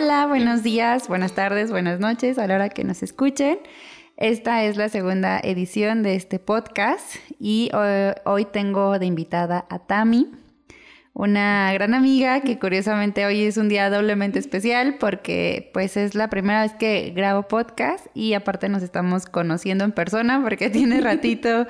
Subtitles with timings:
[0.00, 3.58] Hola, buenos días, buenas tardes, buenas noches a la hora que nos escuchen.
[4.16, 9.80] Esta es la segunda edición de este podcast y hoy, hoy tengo de invitada a
[9.80, 10.30] Tami
[11.14, 16.30] una gran amiga que curiosamente hoy es un día doblemente especial porque pues es la
[16.30, 21.66] primera vez que grabo podcast y aparte nos estamos conociendo en persona porque tiene ratito,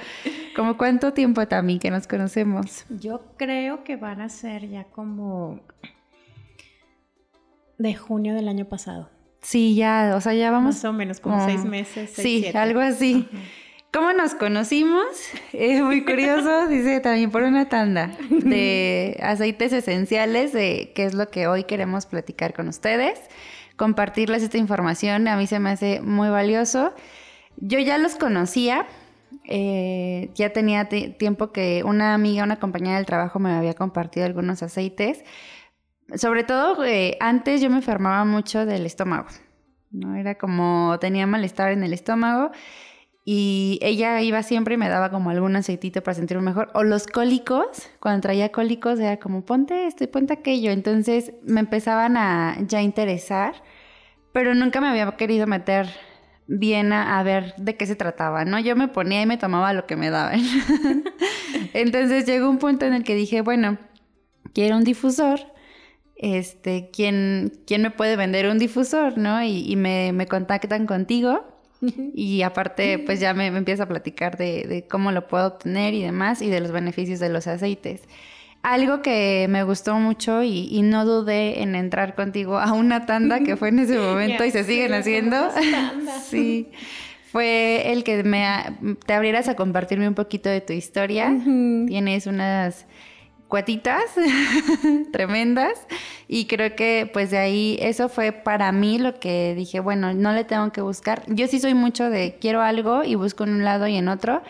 [0.54, 2.84] como cuánto tiempo también que nos conocemos.
[2.90, 5.60] Yo creo que van a ser ya como
[7.78, 9.10] de junio del año pasado.
[9.40, 10.74] Sí, ya, o sea, ya vamos.
[10.74, 12.10] Más o menos, como, seis meses.
[12.10, 13.28] sí, algo así.
[13.92, 15.06] ¿Cómo nos conocimos?
[15.52, 21.28] Es muy curioso, dice también por una tanda de aceites esenciales, de qué es lo
[21.28, 23.18] que hoy queremos platicar con ustedes,
[23.76, 26.92] compartirles esta información, a mí se me hace muy valioso.
[27.56, 28.86] Yo ya los conocía,
[29.44, 34.62] eh, ya tenía tiempo que una amiga, una compañera del trabajo me había compartido algunos
[34.62, 35.24] aceites.
[36.14, 39.28] Sobre todo, eh, antes yo me enfermaba mucho del estómago,
[39.90, 40.16] ¿no?
[40.16, 42.50] Era como tenía malestar en el estómago
[43.30, 46.70] y ella iba siempre y me daba como algún aceitito para sentirme mejor.
[46.72, 50.70] O los cólicos, cuando traía cólicos era como ponte esto ponte aquello.
[50.70, 53.62] Entonces me empezaban a ya interesar,
[54.32, 55.90] pero nunca me había querido meter
[56.46, 58.58] bien a, ver de qué se trataba, ¿no?
[58.58, 60.40] Yo me ponía y me tomaba lo que me daban.
[61.74, 63.76] Entonces llegó un punto en el que dije, bueno,
[64.54, 65.40] quiero un difusor.
[66.18, 69.42] Este, ¿quién, quién me puede vender un difusor, no?
[69.42, 74.86] Y, y me, me contactan contigo y aparte, pues ya me, empieza a platicar de,
[74.90, 78.02] cómo lo puedo obtener y demás, y de los beneficios de los aceites.
[78.62, 83.56] Algo que me gustó mucho y, no dudé en entrar contigo a una tanda que
[83.56, 85.50] fue en ese momento y se siguen haciendo.
[86.28, 86.68] sí.
[87.30, 88.48] Fue el que me
[89.06, 91.30] te abrieras a compartirme un poquito de tu historia.
[91.44, 92.86] Tienes unas
[93.48, 94.04] cuatitas
[95.12, 95.86] tremendas
[96.28, 100.32] y creo que pues de ahí eso fue para mí lo que dije, bueno, no
[100.32, 101.22] le tengo que buscar.
[101.26, 104.42] Yo sí soy mucho de quiero algo y busco en un lado y en otro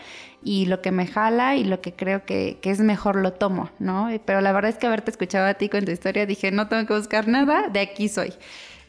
[0.43, 4.09] y lo que me jala y lo que creo que, es mejor lo tomo, ¿no?
[4.25, 6.85] Pero la verdad es que haberte escuchado a ti con tu historia dije, no tengo
[6.85, 8.33] que buscar nada, de aquí soy.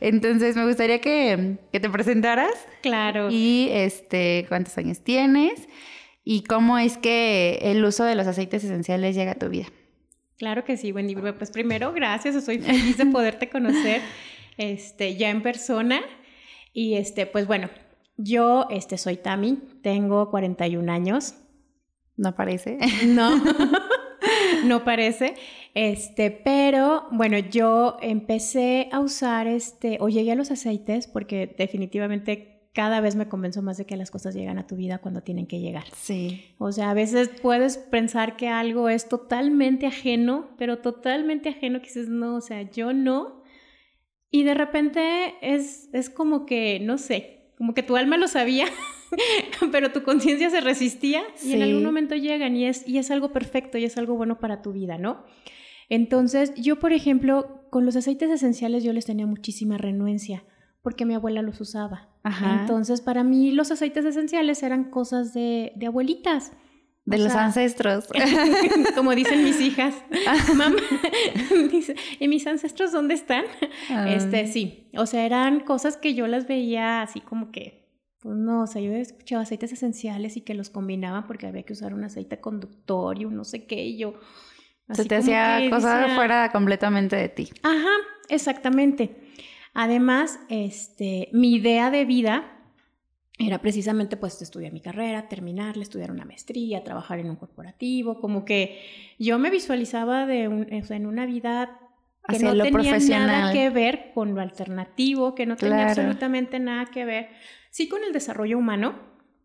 [0.01, 2.55] Entonces me gustaría que, que te presentaras.
[2.83, 3.29] Claro.
[3.31, 5.69] Y este, cuántos años tienes
[6.25, 9.67] y cómo es que el uso de los aceites esenciales llega a tu vida.
[10.41, 11.15] Claro que sí, Wendy.
[11.15, 12.35] Pues primero, gracias.
[12.35, 14.01] Estoy feliz de poderte conocer
[14.57, 16.01] este, ya en persona.
[16.73, 17.69] Y este, pues bueno,
[18.17, 21.35] yo este, soy Tami, tengo 41 años.
[22.17, 22.79] No parece.
[23.07, 23.33] No,
[24.65, 25.35] no parece.
[25.75, 32.60] Este, pero bueno, yo empecé a usar este, o llegué a los aceites porque definitivamente
[32.73, 35.47] cada vez me convenzo más de que las cosas llegan a tu vida cuando tienen
[35.47, 35.85] que llegar.
[35.93, 36.45] Sí.
[36.59, 41.87] O sea, a veces puedes pensar que algo es totalmente ajeno, pero totalmente ajeno que
[41.87, 43.43] dices, no, o sea, yo no.
[44.31, 48.67] Y de repente es, es como que, no sé, como que tu alma lo sabía,
[49.73, 53.33] pero tu conciencia se resistía y en algún momento llegan y es, y es algo
[53.33, 55.25] perfecto y es algo bueno para tu vida, ¿no?
[55.89, 60.45] Entonces, yo, por ejemplo, con los aceites esenciales yo les tenía muchísima renuencia
[60.83, 62.09] porque mi abuela los usaba.
[62.25, 66.53] Entonces, para mí los aceites esenciales eran cosas de, abuelitas.
[67.05, 68.09] De los ancestros.
[68.95, 69.95] como dicen mis hijas.
[70.55, 70.77] Mamá,
[71.71, 73.45] dice, ¿y mis ancestros dónde están?
[73.91, 74.11] Ah.
[74.11, 74.91] Este, sí.
[74.97, 77.89] O sea, eran cosas que yo las veía así como que,
[78.21, 81.73] pues no, o sea, yo escuchaba aceites esenciales y que los combinaban porque había que
[81.73, 84.15] usar un aceite conductor y un no sé qué, y yo...
[84.93, 87.49] Se te hacía cosas fuera completamente de ti.
[87.63, 87.93] Ajá,
[88.29, 89.17] exactamente.
[89.75, 92.57] Además, este, mi idea de vida
[93.39, 98.45] era precisamente pues estudiar mi carrera, terminarla, estudiar una maestría, trabajar en un corporativo, como
[98.45, 98.79] que
[99.19, 101.79] yo me visualizaba de en una vida
[102.29, 107.05] que no tenía nada que ver con lo alternativo, que no tenía absolutamente nada que
[107.05, 107.29] ver,
[107.71, 108.95] sí con el desarrollo humano,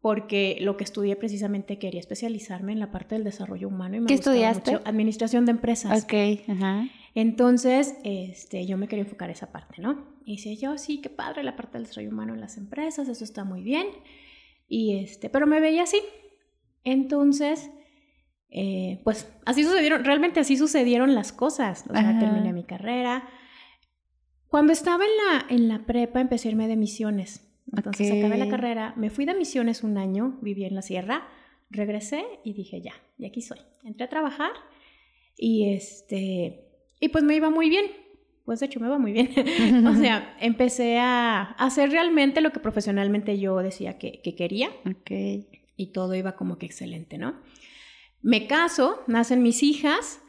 [0.02, 3.96] porque lo que estudié precisamente quería especializarme en la parte del desarrollo humano.
[3.96, 4.74] Y me ¿Qué estudiaste?
[4.74, 6.04] Mucho administración de empresas.
[6.04, 6.14] Ok,
[6.48, 6.88] ajá.
[7.16, 10.15] Entonces, este, yo me quería enfocar esa parte, ¿no?
[10.25, 13.24] Y decía yo, sí, qué padre la parte del desarrollo humano en las empresas, eso
[13.24, 13.88] está muy bien.
[14.68, 16.01] Y este, pero me veía así.
[16.83, 17.69] Entonces,
[18.50, 21.86] eh, pues así sucedieron, realmente así sucedieron las cosas.
[21.89, 23.30] O sea, terminé mi carrera.
[24.48, 27.42] Cuando estaba en la, en la prepa empecé a irme de misiones.
[27.72, 31.27] Entonces acabé la carrera, me fui de misiones un año, viví en la sierra,
[31.69, 33.60] regresé y dije ya, y aquí soy.
[33.83, 34.51] Entré a trabajar
[35.38, 36.68] y este,
[37.00, 37.86] y pues me iba muy bien.
[38.46, 39.30] Pues de hecho me iba muy bien.
[39.88, 44.70] o sea, empecé a hacer realmente lo que profesionalmente yo decía que, que quería.
[45.78, 47.36] Y todo iba como que excelente, ¿no?
[48.22, 50.20] Me caso, nacen mis hijas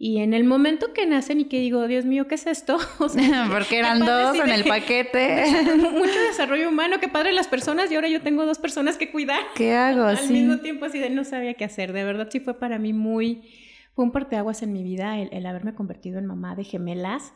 [0.00, 2.78] Y en el momento que nacen y que digo, Dios mío, ¿qué es esto?
[3.52, 5.44] Porque eran dos en el paquete.
[5.76, 9.40] Mucho desarrollo humano, qué padre las personas y ahora yo tengo dos personas que cuidar.
[9.54, 10.04] ¿Qué hago?
[10.04, 11.92] Al mismo tiempo así de no sabía qué hacer.
[11.92, 13.42] De verdad sí fue para mí muy,
[13.94, 17.34] fue un parteaguas en mi vida el, el haberme convertido en mamá de gemelas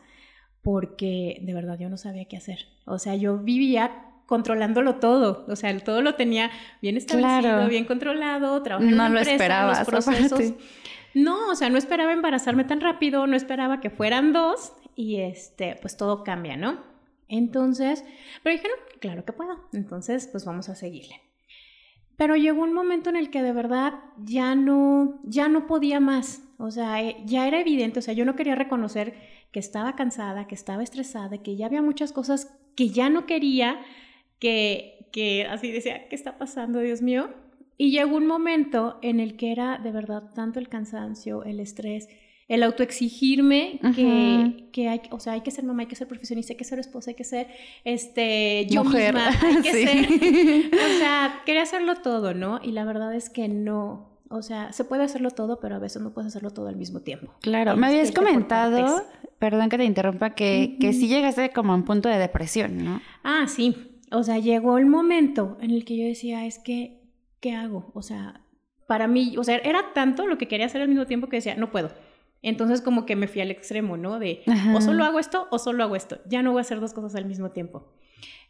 [0.63, 2.65] porque de verdad yo no sabía qué hacer.
[2.85, 6.49] O sea, yo vivía controlándolo todo, o sea, todo lo tenía
[6.81, 10.53] bien establecido, bien controlado, trabajando no en lo esperaba, los procesos.
[11.13, 15.77] No, o sea, no esperaba embarazarme tan rápido, no esperaba que fueran dos y este,
[15.79, 16.79] pues todo cambia, ¿no?
[17.27, 18.03] Entonces,
[18.41, 19.59] pero dije, no, claro que puedo.
[19.73, 21.21] Entonces, pues vamos a seguirle.
[22.15, 26.43] Pero llegó un momento en el que de verdad ya no, ya no podía más.
[26.57, 29.15] O sea, eh, ya era evidente, o sea, yo no quería reconocer
[29.53, 33.79] que estaba cansada, que estaba estresada, que ya había muchas cosas que ya no quería,
[34.39, 37.29] que, que así decía, ¿qué está pasando, Dios mío?
[37.77, 42.09] Y llegó un momento en el que era de verdad tanto el cansancio, el estrés,
[42.47, 46.53] el autoexigirme que, que hay, o sea, hay que ser mamá, hay que ser profesionista,
[46.53, 47.47] hay que ser esposa, hay que ser
[47.83, 49.13] este yo Mujer.
[49.13, 52.59] misma, hay que ser, o sea, quería hacerlo todo, ¿no?
[52.61, 54.12] Y la verdad es que no.
[54.35, 57.01] O sea, se puede hacerlo todo, pero a veces no puedes hacerlo todo al mismo
[57.01, 57.33] tiempo.
[57.41, 59.03] Claro, me habías comentado,
[59.37, 63.01] perdón que te interrumpa, que, que sí llegaste como a un punto de depresión, ¿no?
[63.23, 63.99] Ah, sí.
[64.11, 67.03] O sea, llegó el momento en el que yo decía, es que
[67.43, 67.91] ¿qué hago?
[67.93, 68.39] O sea,
[68.87, 71.55] para mí, o sea, era tanto lo que quería hacer al mismo tiempo que decía,
[71.55, 71.91] no puedo.
[72.41, 74.17] Entonces como que me fui al extremo, ¿no?
[74.17, 74.43] De
[74.73, 76.19] o solo hago esto o solo hago esto.
[76.25, 77.91] Ya no voy a hacer dos cosas al mismo tiempo.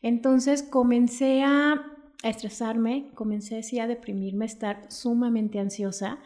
[0.03, 1.83] Entonces comencé a,
[2.29, 6.19] estresarme, comencé sí a deprimirme, a estar sumamente ansiosa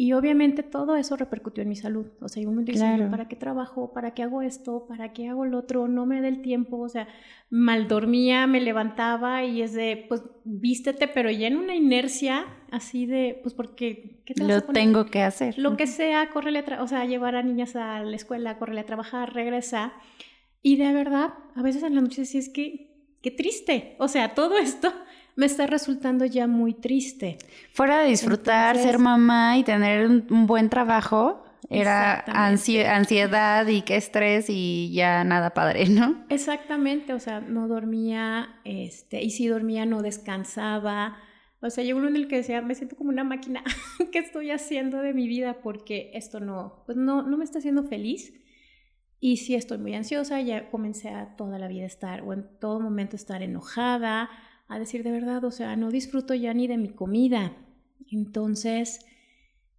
[0.00, 2.06] y obviamente todo eso repercutió en mi salud.
[2.22, 3.92] O sea, yo me dije, ¿para qué trabajo?
[3.92, 4.86] ¿Para qué hago esto?
[4.88, 5.88] ¿Para qué hago lo otro?
[5.88, 6.78] No me da el tiempo.
[6.78, 7.06] O sea,
[7.50, 13.04] mal dormía, me levantaba y es de, pues, vístete, pero ya en una inercia así
[13.04, 15.58] de, pues, porque, ¿qué te Lo tengo que hacer.
[15.58, 18.86] Lo que sea, córrele a, o sea, llevar a niñas a la escuela, córrele a
[18.86, 19.92] trabajar, regresa.
[20.62, 23.96] Y de verdad, a veces en la noche sí es que, qué triste.
[23.98, 24.92] O sea, todo esto
[25.36, 27.38] me está resultando ya muy triste.
[27.72, 34.46] Fuera de disfrutar, ser mamá y tener un, buen trabajo, era ansiedad y qué estrés
[34.48, 36.24] y ya nada padre, ¿no?
[36.28, 41.18] Exactamente, o sea, no dormía, este, y si dormía no descansaba.
[41.62, 43.62] O sea, llegó uno en el que decía, me siento como una máquina,
[44.12, 45.58] ¿qué estoy haciendo de mi vida?
[45.62, 48.32] Porque esto no, pues no, no me está haciendo feliz.
[49.20, 52.80] Y si estoy muy ansiosa, ya comencé a toda la vida estar, o en todo
[52.80, 54.30] momento estar enojada,
[54.70, 57.52] a decir de verdad, o sea, no disfruto ya ni de mi comida.
[58.10, 59.04] Entonces,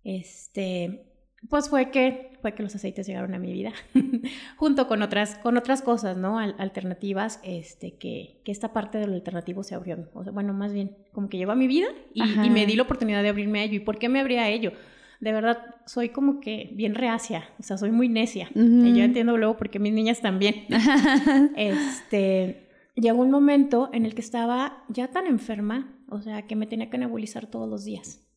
[0.03, 1.05] este,
[1.49, 3.71] pues fue que, fue que los aceites llegaron a mi vida,
[4.57, 6.39] junto con otras, con otras cosas, ¿no?
[6.39, 10.09] alternativas, este, que, que, esta parte del alternativo se abrió.
[10.13, 12.75] O sea, bueno, más bien, como que llegó a mi vida y, y, me di
[12.75, 13.75] la oportunidad de abrirme a ello.
[13.75, 14.73] ¿Y por qué me abría a ello?
[15.21, 18.49] De verdad, soy como que bien reacia, o sea, soy muy necia.
[18.55, 20.65] Y yo entiendo luego porque mis niñas también.
[21.55, 26.67] este llegó un momento en el que estaba ya tan enferma, o sea, que me
[26.67, 28.27] tenía que nebulizar todos los días.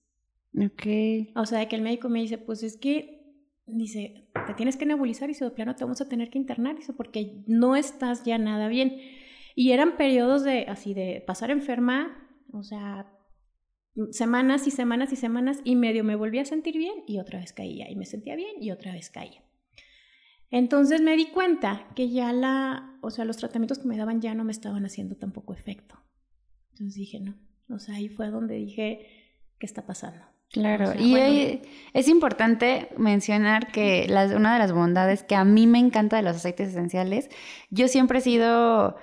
[0.56, 0.86] Ok.
[1.34, 3.34] O sea, que el médico me dice, pues es que,
[3.66, 6.76] dice, te tienes que nebulizar y si de plano te vamos a tener que internar,
[6.76, 9.00] dice, porque no estás ya nada bien.
[9.56, 13.10] Y eran periodos de, así, de pasar enferma, o sea,
[14.10, 17.52] semanas y semanas y semanas y medio me volví a sentir bien y otra vez
[17.52, 19.42] caía y me sentía bien y otra vez caía.
[20.54, 24.34] Entonces me di cuenta que ya la, o sea, los tratamientos que me daban ya
[24.34, 25.98] no me estaban haciendo tampoco efecto.
[26.70, 27.34] Entonces dije, no,
[27.68, 29.04] o sea, ahí fue donde dije,
[29.58, 30.24] ¿qué está pasando?
[30.52, 31.60] Claro, y
[31.92, 34.06] es importante mencionar que
[34.36, 37.30] una de las bondades que a mí me encanta de los aceites esenciales,
[37.70, 38.96] yo siempre he sido...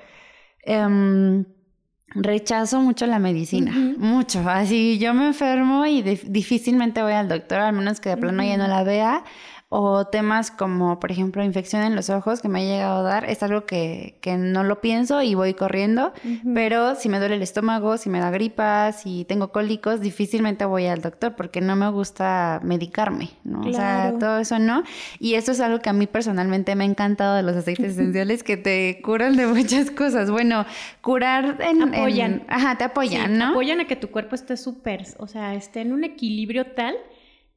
[0.63, 1.43] Em,
[2.13, 4.41] rechazo mucho la medicina, mucho.
[4.49, 8.57] Así yo me enfermo y difícilmente voy al doctor, al menos que de plano ya
[8.57, 9.23] no la vea
[9.73, 13.29] o temas como, por ejemplo, infección en los ojos que me ha llegado a dar,
[13.29, 16.11] es algo que, que no lo pienso y voy corriendo,
[16.53, 20.87] pero si me duele el estómago, si me da gripa, si tengo cólicos, difícilmente voy
[20.87, 23.61] al doctor porque no me gusta medicarme, ¿no?
[23.61, 24.83] O sea, todo eso no.
[25.19, 28.43] Y eso es algo que a mí personalmente me ha encantado de los aceites esenciales,
[28.43, 30.29] que te curan de muchas cosas.
[30.29, 30.65] Bueno,
[30.99, 31.81] curar en...
[31.81, 32.43] Apoyan.
[32.49, 33.51] ajá, te apoyan, ¿no?
[33.51, 36.95] apoyan a que tu cuerpo esté súper, o sea, esté en un equilibrio tal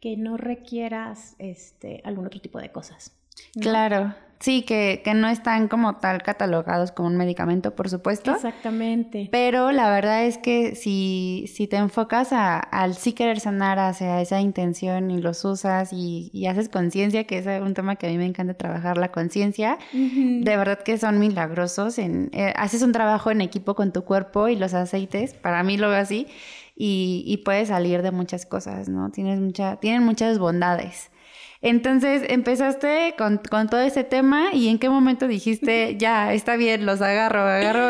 [0.05, 3.17] que no requieras este, algún otro tipo de cosas.
[3.59, 8.35] Claro, sí, que, que, no están como tal catalogados como un medicamento, por supuesto.
[8.35, 9.31] Exactamente.
[9.33, 14.21] Pero la verdad es que si, si te enfocas a, al sí querer sanar hacia
[14.21, 18.19] esa intención y los usas y, haces conciencia, que es un tema que a mí
[18.19, 21.99] me encanta trabajar, la conciencia, de verdad que son milagrosos.
[21.99, 25.79] En, eh, haces un trabajo en equipo con tu cuerpo y los aceites, para mí
[25.79, 26.27] lo veo así
[26.75, 29.11] y, y puedes salir de muchas cosas, ¿no?
[29.11, 31.11] Tienes mucha, tienen muchas bondades.
[31.65, 37.01] Entonces empezaste con, todo ese tema y en qué momento dijiste, ya, está bien, los
[37.01, 37.89] agarro, agarro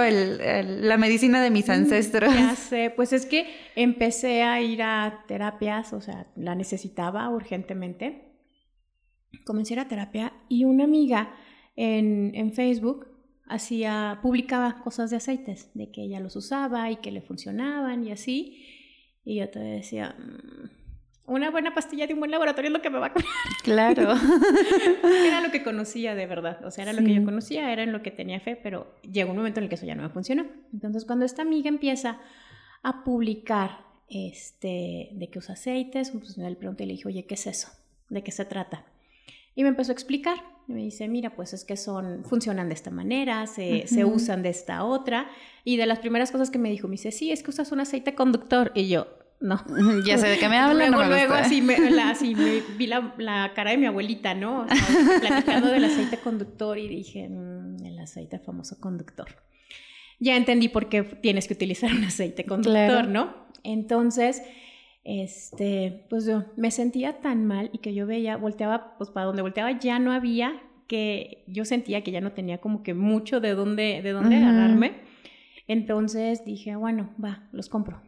[0.63, 2.33] la medicina de mis ancestros.
[2.33, 8.37] Ya sé, pues es que empecé a ir a terapias, o sea, la necesitaba urgentemente.
[9.45, 11.35] Comencé a ir a terapia y una amiga
[11.75, 13.09] en, en Facebook
[13.49, 18.13] hacía, publicaba cosas de aceites, de que ella los usaba y que le funcionaban y
[18.13, 18.63] así.
[19.25, 20.69] Y yo te decía, mm,
[21.27, 23.29] una buena pastilla de un buen laboratorio es lo que me va a curar.
[23.63, 24.15] Claro.
[25.03, 26.65] era lo que conocía de verdad.
[26.65, 29.31] O sea, era lo que yo conocía, era en lo que tenía fe, pero llegó
[29.31, 30.47] un momento en el que eso ya no me funcionó.
[30.73, 32.21] Entonces, cuando esta amiga empieza
[32.83, 33.79] a publicar
[34.09, 37.69] este, de que usa aceites, pues le pregunté y le dije, oye, ¿qué es eso?
[38.11, 38.85] ¿De qué se trata?
[39.55, 40.37] Y me empezó a explicar.
[40.67, 44.43] Y me dice, mira, pues es que son, funcionan de esta manera, se, se, usan
[44.43, 45.29] de esta otra.
[45.63, 47.81] Y de las primeras cosas que me dijo, me dice, sí, es que usas un
[47.81, 48.73] aceite conductor.
[48.75, 49.07] Y yo,
[49.41, 49.63] no.
[50.05, 50.91] Ya sé de qué me hablan.
[50.93, 54.67] Luego, luego así, me, así me vi la, la, cara de mi abuelita, ¿no?
[55.21, 59.29] platicando del aceite conductor y dije, mm, el aceite famoso conductor.
[60.19, 63.35] Ya entendí por qué tienes que utilizar un aceite conductor, ¿no?
[63.65, 64.43] Entonces,
[65.05, 69.43] este, pues yo me sentía tan mal y que yo veía, volteaba, pues para donde
[69.43, 73.55] volteaba ya no había, que yo sentía que ya no tenía como que mucho de
[73.55, 75.03] dónde, de dónde agarrarme.
[75.67, 78.03] Entonces dije, bueno, va, los compro.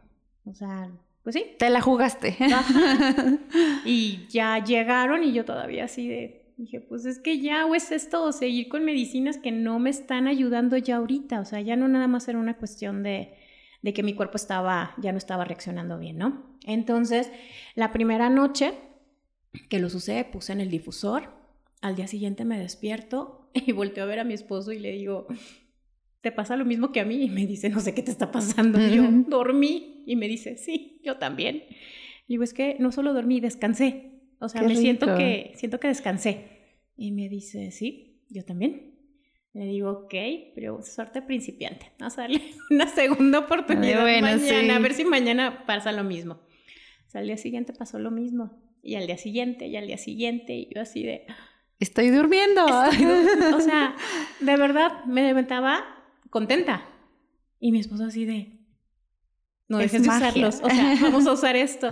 [0.45, 0.91] O sea,
[1.23, 1.45] pues sí.
[1.57, 2.35] Te la jugaste.
[3.85, 7.91] y ya llegaron y yo todavía así de, dije, pues es que ya o es
[7.91, 11.39] esto seguir con medicinas que no me están ayudando ya ahorita.
[11.41, 13.33] O sea, ya no nada más era una cuestión de,
[13.81, 16.56] de que mi cuerpo estaba, ya no estaba reaccionando bien, ¿no?
[16.67, 17.31] Entonces,
[17.73, 18.73] la primera noche
[19.69, 21.29] que los usé, puse en el difusor.
[21.81, 25.27] Al día siguiente me despierto y volteo a ver a mi esposo y le digo,
[26.21, 27.23] ¿te pasa lo mismo que a mí?
[27.23, 28.79] Y me dice, no sé qué te está pasando.
[28.79, 30.03] Y yo, dormí.
[30.05, 31.63] Y me dice, sí, yo también.
[32.27, 34.11] Y digo, es que no solo dormí, descansé.
[34.39, 36.57] O sea, me siento que, siento que descansé.
[36.95, 38.95] Y me dice, sí, yo también.
[39.53, 40.13] Le digo, ok,
[40.53, 41.91] pero suerte principiante.
[41.99, 46.39] Vamos a darle una segunda oportunidad mañana, a ver si mañana pasa lo mismo.
[47.07, 48.51] O sea, al día siguiente pasó lo mismo.
[48.81, 51.25] Y al día siguiente, y al día siguiente, y yo así de...
[51.79, 52.65] Estoy durmiendo.
[53.55, 53.95] o sea,
[54.39, 55.83] de verdad, me levantaba
[56.29, 56.85] contenta.
[57.59, 58.57] Y mi esposo así de,
[59.67, 61.91] no dejes de usarlos, o sea, vamos a usar esto.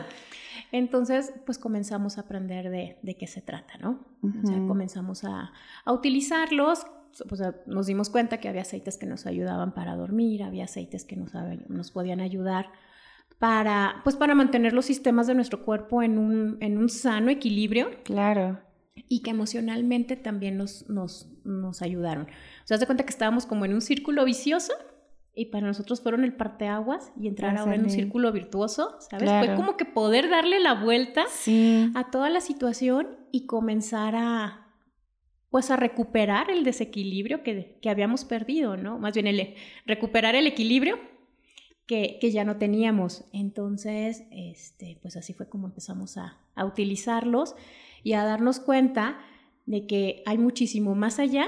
[0.72, 4.06] Entonces, pues comenzamos a aprender de, de qué se trata, ¿no?
[4.22, 5.54] O sea, comenzamos a,
[5.86, 6.86] a utilizarlos,
[7.30, 11.16] pues, nos dimos cuenta que había aceites que nos ayudaban para dormir, había aceites que
[11.16, 11.34] nos,
[11.70, 12.72] nos podían ayudar
[13.40, 17.90] para, pues para mantener los sistemas de nuestro cuerpo en un, en un sano equilibrio.
[18.04, 18.60] Claro.
[19.10, 22.24] Y que emocionalmente también nos, nos, nos ayudaron.
[22.26, 24.74] O sea, haz de cuenta que estábamos como en un círculo vicioso
[25.36, 29.30] y para nosotros fueron el parteaguas y entrar ahora en un círculo virtuoso, ¿sabes?
[29.30, 31.26] Fue como que poder darle la vuelta
[31.94, 34.62] a toda la situación y comenzar a
[35.50, 39.00] pues a recuperar el desequilibrio que, que habíamos perdido, ¿no?
[39.00, 41.00] Más bien el, recuperar el equilibrio
[41.86, 43.26] que, ya no teníamos.
[43.32, 47.56] Entonces, este, pues así fue como empezamos a, a utilizarlos
[48.04, 49.20] y a darnos cuenta
[49.66, 51.48] de que hay muchísimo más allá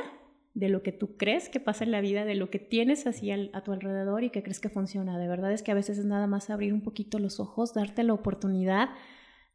[0.53, 3.29] de lo que tú crees que pasa en la vida, de lo que tienes así
[3.29, 5.19] a tu alrededor y que crees que funciona.
[5.19, 8.01] De verdad es que a veces es nada más abrir un poquito los ojos, darte
[8.01, 8.89] la oportunidad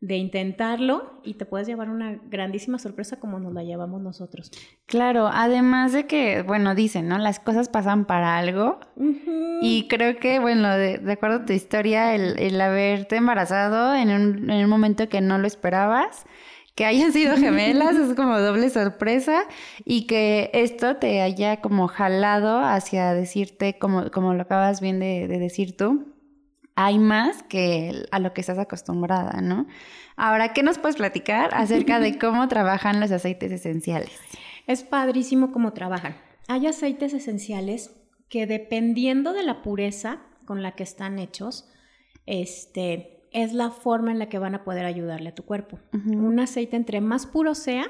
[0.02, 4.50] de intentarlo y te puedes llevar una grandísima sorpresa como nos la llevamos nosotros.
[4.86, 7.16] Claro, además de que, bueno, dicen, ¿no?
[7.18, 8.80] Las cosas pasan para algo.
[9.62, 14.50] Y creo que, bueno, de, acuerdo a tu historia, el, el haberte embarazado en un,
[14.50, 16.26] en un momento que no lo esperabas
[16.74, 19.44] que hayan sido gemelas, es como doble sorpresa
[19.84, 25.28] y que esto te haya como jalado hacia decirte, como, como lo acabas bien de,
[25.28, 26.12] decir tú,
[26.74, 29.66] hay más que a lo que estás acostumbrada, ¿no?
[30.16, 34.12] Ahora, ¿qué nos puedes platicar acerca de cómo trabajan los aceites esenciales?
[34.66, 36.16] Es padrísimo cómo trabajan.
[36.48, 37.94] Hay aceites esenciales
[38.28, 41.68] que dependiendo de la pureza con la que están hechos,
[42.26, 45.78] este, es la forma en la que van a poder ayudarle a tu cuerpo.
[45.92, 47.86] Un aceite entre más puro sea,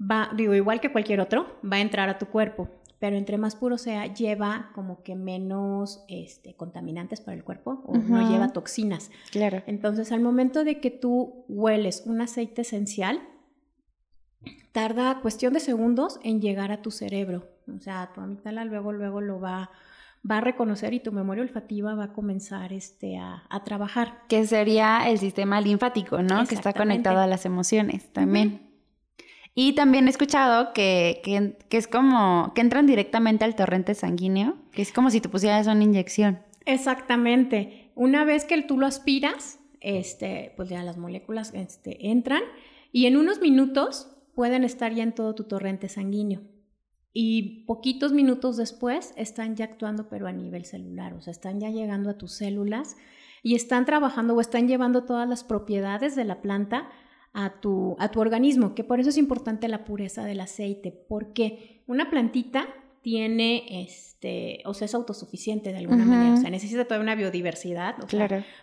[0.00, 2.68] va, digo, igual que cualquier otro, va a entrar a tu cuerpo,
[3.00, 7.96] pero entre más puro sea, lleva como que menos este, contaminantes para el cuerpo o
[7.96, 9.10] no lleva toxinas.
[9.32, 9.62] Claro.
[9.66, 13.20] Entonces, al momento de que tú hueles un aceite esencial,
[14.72, 17.48] tarda cuestión de segundos en llegar a tu cerebro.
[17.74, 19.70] O sea, tu amígdala luego, luego lo va
[20.28, 24.22] va a reconocer y tu memoria olfativa va a comenzar este, a, trabajar.
[24.28, 26.46] Que sería el sistema linfático, ¿no?
[26.46, 28.69] Que está conectado a las emociones también.
[29.62, 34.80] Y también he escuchado que, que, es como que entran directamente al torrente sanguíneo, que
[34.80, 36.38] es como si te pusieras una inyección.
[36.64, 37.90] Exactamente.
[37.94, 42.40] Una vez que tú lo aspiras, este, pues ya las moléculas este, entran
[42.90, 46.40] y en unos minutos pueden estar ya en todo tu torrente sanguíneo.
[47.12, 51.68] Y poquitos minutos después están ya actuando, pero a nivel celular, o sea, están ya
[51.68, 52.96] llegando a tus células
[53.42, 56.88] y están trabajando o están llevando todas las propiedades de la planta
[57.32, 61.82] a tu, a tu organismo, que por eso es importante la pureza del aceite, porque
[61.86, 62.68] una plantita
[63.02, 67.96] tiene, este, o sea, es autosuficiente de alguna manera, o sea, necesita toda una biodiversidad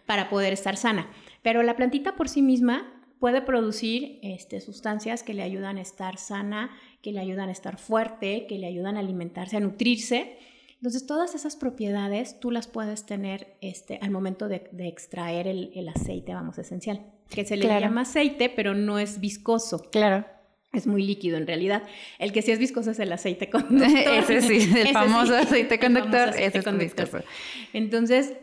[0.05, 1.09] para poder estar sana,
[1.41, 6.17] pero la plantita por sí misma puede producir este, sustancias que le ayudan a estar
[6.17, 6.71] sana,
[7.01, 10.37] que le ayudan a estar fuerte, que le ayudan a alimentarse, a nutrirse.
[10.75, 16.33] Entonces, todas esas propiedades tú las puedes tener este, al momento de, extraer el, aceite,
[16.33, 19.89] vamos, esencial, que se le llama aceite, pero no es viscoso.
[19.91, 20.25] Claro.
[20.73, 21.83] Es muy líquido en realidad.
[22.19, 23.89] El que sí es viscoso es el aceite conductor.
[23.89, 27.19] ese sí, el famoso aceite conductor, ese es viscoso.
[27.73, 28.33] Entonces,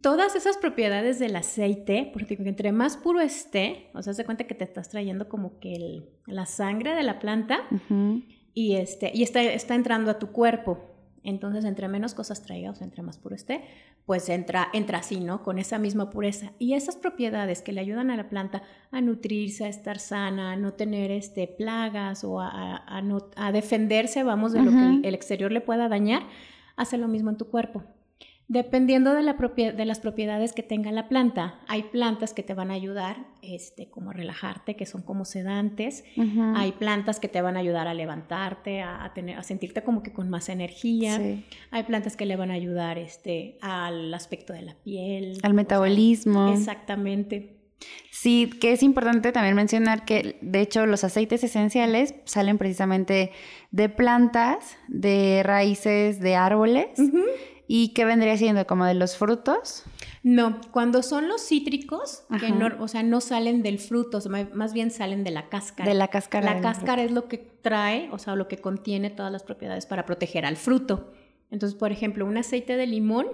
[0.00, 4.54] todas esas propiedades del aceite, porque entre más puro esté, o sea, se cuenta que
[4.54, 7.60] te estás trayendo como que la sangre de la planta
[8.54, 10.89] y, este, y está, está entrando a tu cuerpo.
[11.22, 13.62] Entonces, entre menos cosas traiga, o sea, entre más puro esté,
[14.06, 15.42] pues entra, entra así, ¿no?
[15.42, 16.52] Con esa misma pureza.
[16.58, 20.56] Y esas propiedades que le ayudan a la planta a nutrirse, a estar sana, a
[20.56, 25.60] no tener este, plagas o a, a, defenderse, vamos, de lo que el exterior le
[25.60, 26.22] pueda dañar,
[26.76, 27.84] hace lo mismo en tu cuerpo.
[28.50, 32.72] Dependiendo de, la de, las propiedades que tenga la planta, hay plantas que te van
[32.72, 36.02] a ayudar este, como a relajarte, que son como sedantes.
[36.56, 40.12] Hay plantas que te van a ayudar a levantarte, a, tener, a sentirte como que
[40.12, 41.20] con más energía.
[41.70, 45.38] Hay plantas que le van a ayudar este, al aspecto de la piel.
[45.44, 46.52] Al metabolismo.
[46.52, 47.56] exactamente.
[48.10, 53.30] Sí, que es importante también mencionar que de hecho los aceites esenciales salen precisamente
[53.70, 56.88] de plantas, de raíces de árboles.
[57.72, 58.66] ¿Y qué vendría siendo?
[58.66, 59.84] ¿Como de los frutos?
[60.24, 64.18] No, cuando son los cítricos, que no, o sea, no salen del fruto,
[64.54, 65.88] más bien salen de la cáscara.
[65.88, 66.52] De la cáscara.
[66.52, 70.04] La cáscara es lo que trae, o sea, lo que contiene todas las propiedades para
[70.04, 71.12] proteger al fruto.
[71.52, 73.28] Entonces, por ejemplo, un aceite de limón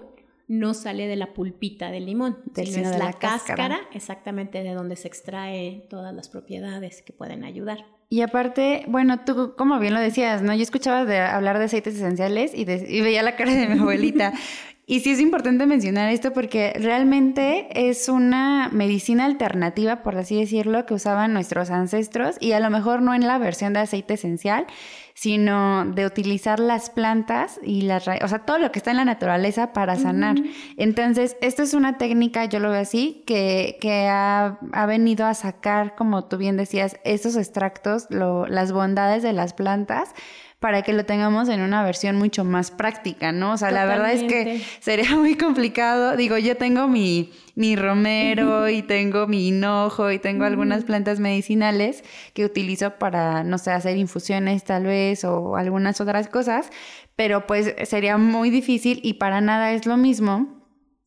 [0.48, 5.08] no sale de la pulpita del limón, sino es la, cáscara, exactamente de donde se
[5.08, 7.86] extrae todas las propiedades que pueden ayudar.
[8.08, 10.54] Y aparte, bueno, tú como bien lo decías, ¿no?
[10.54, 14.32] Yo escuchaba de hablar de aceites esenciales y, y veía la cara de mi abuelita.
[14.88, 20.86] Y sí es importante mencionar esto porque realmente es una medicina alternativa, por así decirlo,
[20.86, 24.64] que usaban nuestros ancestros y a lo mejor no en la versión de aceite esencial,
[25.12, 28.98] sino de utilizar las plantas y las raíces, o sea, todo lo que está en
[28.98, 30.36] la naturaleza para sanar.
[30.76, 35.34] Entonces, esto es una técnica, yo lo veo así, que, que ha, ha, venido a
[35.34, 40.14] sacar, como tú bien decías, esos extractos, lo, las bondades de las plantas
[40.58, 43.52] para que lo tengamos en una versión mucho más práctica, ¿no?
[43.52, 46.16] O sea, la verdad es que sería muy complicado.
[46.16, 52.04] Digo, yo tengo mi, mi romero y tengo mi hinojo y tengo algunas plantas medicinales
[52.32, 56.70] que utilizo para, no sé, hacer infusiones tal vez o algunas otras cosas,
[57.16, 60.55] pero pues sería muy difícil y para nada es lo mismo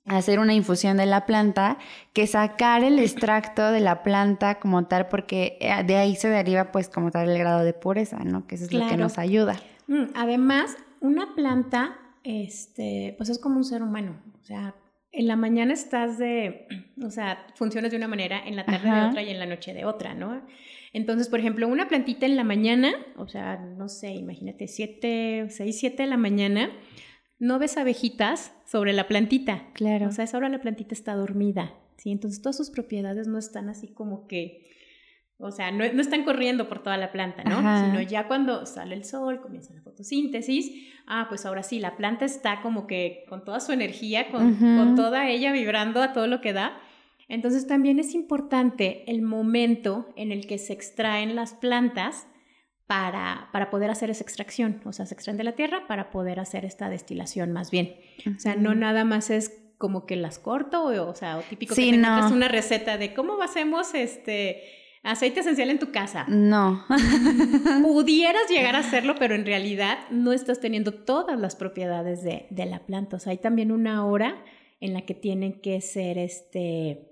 [0.06, 1.78] hacer una infusión de la planta
[2.14, 6.72] que sacar el extracto de la planta como tal, porque eh, de ahí se deriva
[6.72, 8.48] pues como tal el grado de pureza, ¿no?
[8.48, 9.60] Que eso es lo que nos ayuda.
[9.88, 14.76] Mm, además, una planta, este, pues es como un ser humano, o sea,
[15.12, 16.68] en la mañana estás de,
[17.04, 19.74] o sea, funcionas de una manera, en la tarde de otra y en la noche
[19.74, 20.42] de otra, ¿no?
[20.92, 25.80] Entonces, por ejemplo, una plantita en la mañana, o sea, no sé, imagínate, 7, 6,
[25.80, 26.72] 7 de la mañana,
[27.40, 29.66] no ves abejitas sobre la plantita.
[29.74, 30.08] Claro.
[30.08, 32.12] O sea, esa hora la plantita está dormida, ¿sí?
[32.12, 34.68] Entonces todas sus propiedades no están así como que,
[35.38, 37.58] o sea, no, están corriendo por toda la planta, ¿no?
[37.86, 40.70] Sino ya cuando sale el sol, comienza la fotosíntesis,
[41.08, 44.96] ah, pues ahora sí, la planta está como que con toda su energía, con, con
[44.96, 46.78] toda ella vibrando a todo lo que da.
[47.30, 52.28] Entonces también es importante el momento en el que se extraen las plantas
[52.90, 54.82] para, para, poder hacer esa extracción.
[54.84, 57.96] O sea, se extraen de la tierra para poder hacer esta destilación más bien.
[58.36, 61.76] O sea, no nada más es como que las corto, o, o sea, o típico
[61.76, 64.64] que una receta de cómo hacemos este
[65.04, 66.26] aceite esencial en tu casa.
[66.30, 66.84] No.
[67.84, 72.66] Pudieras llegar a hacerlo, pero en realidad no estás teniendo todas las propiedades de, de
[72.66, 73.18] la planta.
[73.18, 74.44] O sea, hay también una hora
[74.82, 77.09] en la que tienen que ser este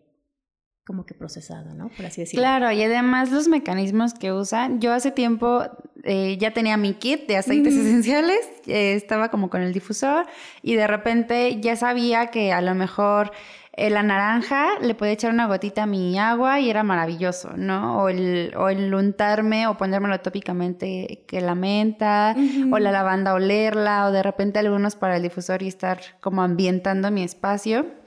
[0.88, 1.90] como que procesado, ¿no?
[1.90, 2.44] Por así decirlo.
[2.44, 4.80] Claro, y además los mecanismos que usan.
[4.80, 5.66] Yo hace tiempo
[6.04, 10.26] eh, ya tenía mi kit de aceites esenciales, eh, estaba como con el difusor
[10.62, 13.34] y de repente ya sabía que a lo mejor
[13.74, 18.04] eh, la naranja le podía echar una gotita a mi agua y era maravilloso, ¿no?
[18.04, 22.34] O el, o el untarme o ponérmelo tópicamente que la menta
[22.72, 27.12] o la lavanda olerla o de repente algunos para el difusor y estar como ambientando
[27.12, 28.07] mi espacio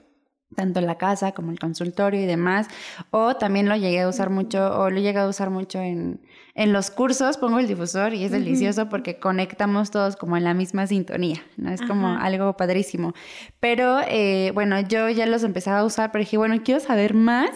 [0.54, 2.68] tanto la casa como el consultorio y demás,
[3.10, 6.20] o también lo llegué a usar mucho, o lo he llegado a usar mucho en,
[6.60, 10.52] en los cursos, pongo el difusor y es delicioso porque conectamos todos como en la
[10.52, 11.72] misma sintonía, ¿no?
[11.72, 13.14] Es como algo padrísimo.
[13.60, 17.48] Pero eh, bueno, yo ya los empezaba a usar, pero dije, bueno, quiero saber más,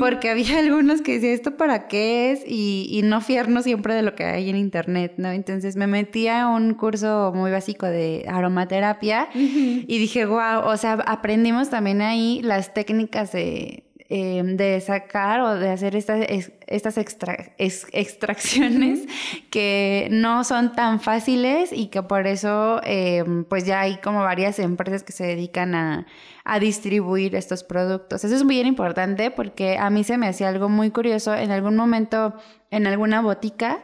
[0.00, 2.40] porque había algunos que decían, ¿esto para qué es?
[2.44, 5.30] Y, y no fiarnos siempre de lo que hay en internet, ¿no?
[5.30, 10.94] Entonces me metí a un curso muy básico de aromaterapia y dije, wow, o sea,
[11.06, 16.26] aprendimos también ahí las técnicas de, em, de sacar o de hacer estas,
[16.66, 19.06] estas extracciones
[19.50, 24.58] que no son tan fáciles y que por eso em, pues ya hay como varias
[24.58, 26.06] empresas que se dedican a,
[26.44, 28.24] a distribuir estos productos.
[28.24, 31.32] Eso es muy importante porque a mí se me hacía algo muy curioso.
[31.32, 32.34] En algún momento,
[32.72, 33.78] en alguna botica,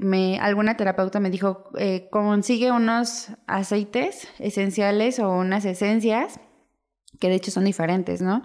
[0.00, 6.40] me, alguna terapeuta me dijo, eh, consigue unos aceites esenciales o unas esencias
[7.22, 8.42] que de hecho son diferentes, ¿no?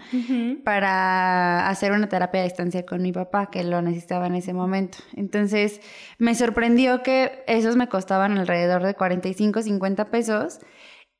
[0.62, 4.98] Para hacer una terapia a distancia con mi papá, que lo necesitaba en ese momento.
[5.16, 5.80] Entonces,
[6.18, 10.60] me sorprendió que esos me costaban alrededor de 45, 50 pesos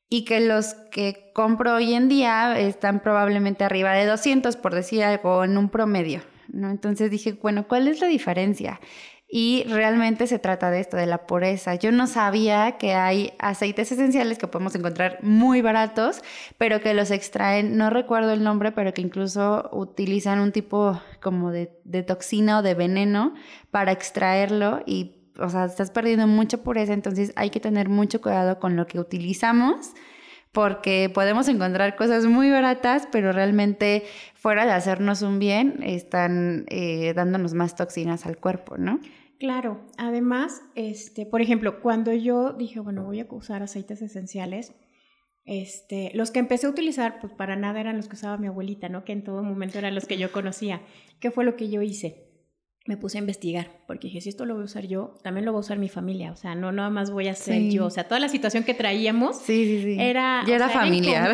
[0.08, 5.02] y que los que compro hoy en día están probablemente arriba de 200, por decir
[5.02, 6.70] algo, en un promedio, ¿no?
[6.70, 8.78] Entonces dije, bueno, ¿cuál es la diferencia?
[9.30, 11.74] Y realmente se trata de esto, de la pureza.
[11.74, 16.22] Yo no sabía que hay aceites esenciales que podemos encontrar muy baratos,
[16.56, 21.50] pero que los extraen, no recuerdo el nombre, pero que incluso utilizan un tipo como
[21.50, 21.66] de,
[22.06, 23.34] toxina o de veneno
[23.70, 28.58] para extraerlo y, o sea, estás perdiendo mucha pureza, entonces hay que tener mucho cuidado
[28.58, 29.92] con lo que utilizamos
[30.52, 37.12] porque podemos encontrar cosas muy baratas, pero realmente fuera de hacernos un bien, están eh,
[37.14, 38.98] dándonos más toxinas al cuerpo, ¿no?
[39.38, 44.74] Claro, además, este, por ejemplo, cuando yo dije, bueno, voy a usar aceites esenciales,
[45.44, 48.88] este, los que empecé a utilizar, pues para nada eran los que usaba mi abuelita,
[48.88, 49.04] ¿no?
[49.04, 50.82] Que en todo momento eran los que yo conocía.
[51.20, 52.26] ¿Qué fue lo que yo hice?
[52.84, 55.52] Me puse a investigar, porque dije, si esto lo voy a usar yo, también lo
[55.52, 57.90] va a usar mi familia, o sea, no nada más voy a ser yo, o
[57.90, 59.96] sea, toda la situación que traíamos sí, sí, sí.
[60.00, 60.42] era...
[60.48, 61.32] Ya era familiar.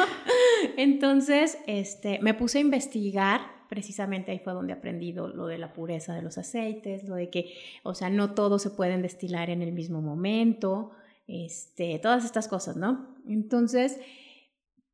[0.76, 6.14] Entonces, este, me puse a investigar precisamente ahí fue donde aprendí lo de la pureza
[6.14, 9.72] de los aceites, lo de que, o sea, no todos se pueden destilar en el
[9.72, 10.92] mismo momento,
[11.26, 13.16] este, todas estas cosas, ¿no?
[13.26, 13.98] Entonces,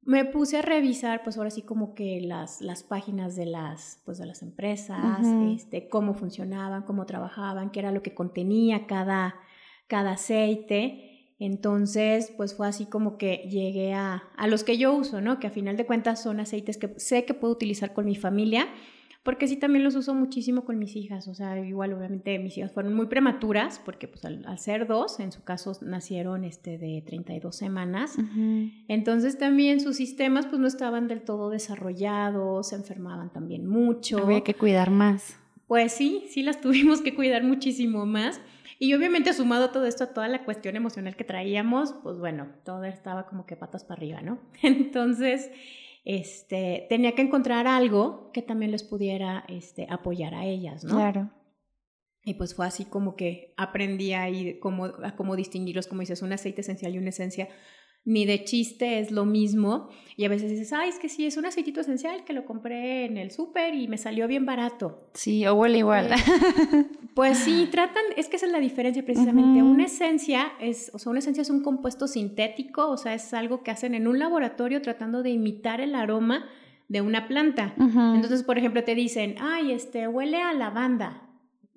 [0.04, 4.18] me puse a revisar, pues ahora sí como que las, las páginas de las, pues
[4.18, 9.36] de las empresas, este, cómo funcionaban, cómo trabajaban, qué era lo que contenía cada,
[9.86, 11.11] cada aceite.
[11.44, 15.40] Entonces, pues fue así como que llegué a, a los que yo uso, ¿no?
[15.40, 18.68] Que a final de cuentas son aceites que sé que puedo utilizar con mi familia,
[19.24, 22.70] porque sí también los uso muchísimo con mis hijas, o sea, igual obviamente mis hijas
[22.70, 27.56] fueron muy prematuras, porque pues al, ser dos, en su caso nacieron este de 32
[27.56, 28.16] semanas,
[28.86, 34.18] entonces también sus sistemas pues no estaban del todo desarrollados, se enfermaban también mucho.
[34.18, 35.36] Había que cuidar más.
[35.66, 38.40] Pues sí, sí las tuvimos que cuidar muchísimo más.
[38.82, 42.82] Y obviamente sumado todo esto a toda la cuestión emocional que traíamos, pues bueno, todo
[42.82, 44.40] estaba como que patas para arriba, ¿no?
[44.64, 45.52] Entonces,
[46.04, 50.96] este, tenía que encontrar algo que también les pudiera este, apoyar a ellas, ¿no?
[50.96, 51.30] Claro.
[52.24, 56.32] Y pues fue así como que aprendí ahí cómo, a cómo distinguirlos, como dices, un
[56.32, 57.48] aceite esencial y una esencia
[58.04, 59.88] ni de chiste es lo mismo.
[60.16, 63.06] Y a veces dices, ay, es que sí, es un aceitito esencial que lo compré
[63.06, 65.08] en el súper y me salió bien barato.
[65.14, 66.12] Sí, o huele igual.
[66.12, 66.16] Eh,
[67.14, 69.62] pues sí, tratan, es que esa es la diferencia precisamente.
[69.62, 73.62] Una esencia es, o sea, una esencia es un compuesto sintético, o sea, es algo
[73.62, 76.46] que hacen en un laboratorio tratando de imitar el aroma
[76.88, 77.74] de una planta.
[77.78, 81.22] Entonces, por ejemplo, te dicen, ay, este, huele a lavanda.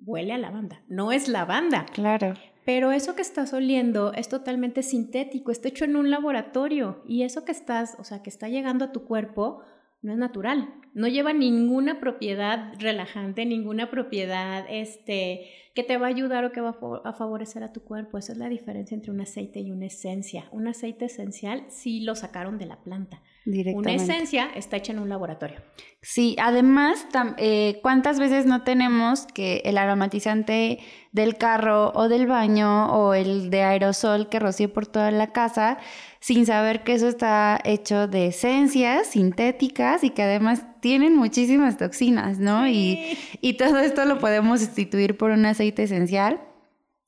[0.04, 0.82] Huele a lavanda.
[0.88, 1.86] No es lavanda.
[1.86, 2.34] Claro.
[2.66, 7.44] Pero eso que estás oliendo es totalmente sintético, está hecho en un laboratorio y eso
[7.44, 9.62] que estás, o sea, que está llegando a tu cuerpo,
[10.02, 10.74] no es natural.
[10.92, 16.60] No lleva ninguna propiedad relajante, ninguna propiedad este, que te va a ayudar o que
[16.60, 18.18] va a favorecer a tu cuerpo.
[18.18, 20.48] Esa es la diferencia entre un aceite y una esencia.
[20.50, 23.22] Un aceite esencial sí lo sacaron de la planta.
[23.46, 25.60] Una esencia está hecha en un laboratorio.
[26.02, 27.06] Sí, además,
[27.38, 30.80] eh, ¿cuántas veces no tenemos que el aromatizante
[31.12, 35.78] del carro o del baño o el de aerosol que rocíe por toda la casa
[36.18, 42.40] sin saber que eso está hecho de esencias sintéticas y que además tienen muchísimas toxinas,
[42.40, 42.66] ¿no?
[42.66, 46.40] Y, y todo esto lo podemos sustituir por un aceite esencial.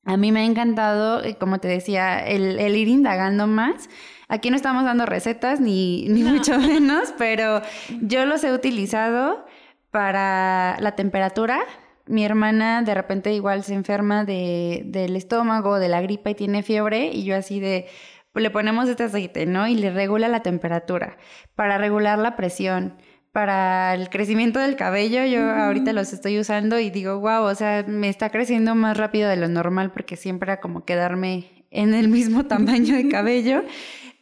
[0.04, 3.88] A mí me ha encantado, eh, como te decía, el, el ir indagando más
[4.28, 7.62] Aquí no estamos dando recetas ni, mucho menos, pero
[8.02, 9.46] yo los he utilizado
[9.90, 11.60] para la temperatura.
[12.06, 16.62] Mi hermana de repente igual se enferma de, del estómago, de la gripa y tiene
[16.62, 17.86] fiebre y yo así de,
[18.34, 19.68] le ponemos este aceite, ¿no?
[19.68, 21.16] Y le regula la temperatura,
[21.54, 22.94] para regular la presión,
[23.32, 25.24] para el crecimiento del cabello.
[25.24, 29.28] Yo ahorita los estoy usando y digo, wow, o sea, me está creciendo más rápido
[29.28, 33.62] de lo normal porque siempre era como quedarme en el mismo tamaño de cabello.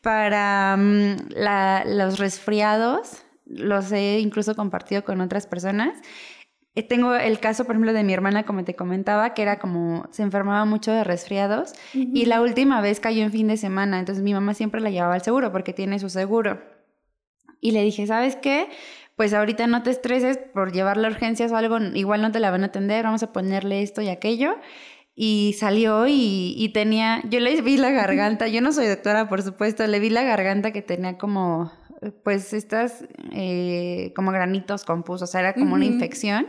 [0.07, 1.17] Para mm,
[1.97, 5.99] los resfriados, los he incluso compartido con otras personas.
[6.77, 10.07] Eh, tengo el caso, por ejemplo, de mi hermana, como te comentaba, que era como,
[10.13, 14.23] se enfermaba mucho de resfriados y la última vez cayó en fin de semana, entonces
[14.23, 16.63] mi mamá siempre la llevaba al seguro porque tiene su seguro.
[17.61, 18.69] Y le dije, ¿sabes qué?
[19.17, 22.63] Pues ahorita no te estreses por llevarle urgencias o algo, igual no te la van
[22.63, 24.55] a atender, vamos a ponerle esto y aquello.
[25.19, 29.43] Y salió y, y tenía, yo le vi la garganta, yo no soy doctora, por
[29.43, 31.73] supuesto, le vi la garganta que tenía como
[32.23, 36.49] pues estas eh, como granitos compus, o sea, era como una infección.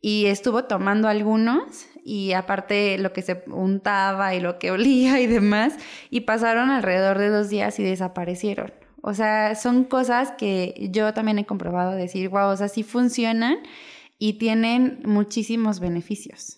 [0.00, 5.26] Y estuvo tomando algunos y aparte lo que se untaba y lo que olía y
[5.26, 5.74] demás,
[6.10, 8.72] y pasaron alrededor de dos días y desaparecieron.
[9.02, 13.58] O sea, son cosas que yo también he comprobado decir, wow, o sea, sí funcionan
[14.18, 16.57] y tienen muchísimos beneficios.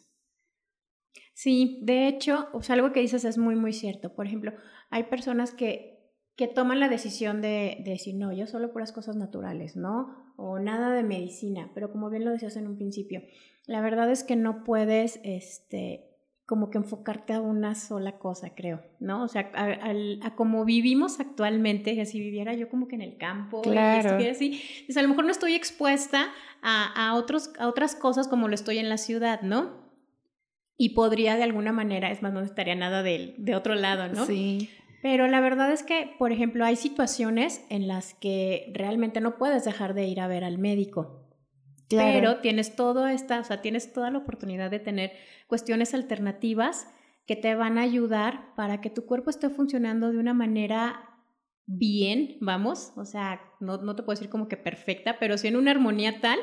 [1.43, 4.15] Sí, de hecho, o sea, algo que dices es muy, muy cierto.
[4.15, 4.53] Por ejemplo,
[4.91, 6.01] hay personas que
[6.41, 10.33] que toman la decisión de, decir, no, yo solo puras cosas naturales, ¿no?
[10.39, 13.21] O nada de medicina, pero como bien lo decías en un principio,
[13.67, 18.81] la verdad es que no puedes, este, como que enfocarte a una sola cosa, creo,
[19.01, 19.23] ¿no?
[19.23, 23.61] O sea, a, como vivimos actualmente, que si viviera yo como que en el campo,
[23.61, 24.19] claro.
[24.19, 28.49] y así, pues a lo mejor no estoy expuesta a, otros, a otras cosas como
[28.49, 29.90] lo estoy en la ciudad, ¿no?
[30.83, 34.25] Y podría de alguna manera, es más, no estaría nada de, de otro lado, ¿no?
[34.25, 34.71] Sí.
[35.03, 39.67] Pero la verdad es que, por ejemplo, hay situaciones en las que realmente no puedes
[39.67, 41.29] dejar de ir a ver al médico.
[41.91, 45.13] Pero tienes todo esta, o sea, tienes toda la oportunidad de tener
[45.49, 46.89] cuestiones alternativas
[47.27, 51.11] que te van a ayudar para que tu cuerpo esté funcionando de una manera
[51.67, 55.57] bien, vamos, o sea, no, no te puedo decir como que perfecta, pero sí en
[55.57, 56.39] una armonía tal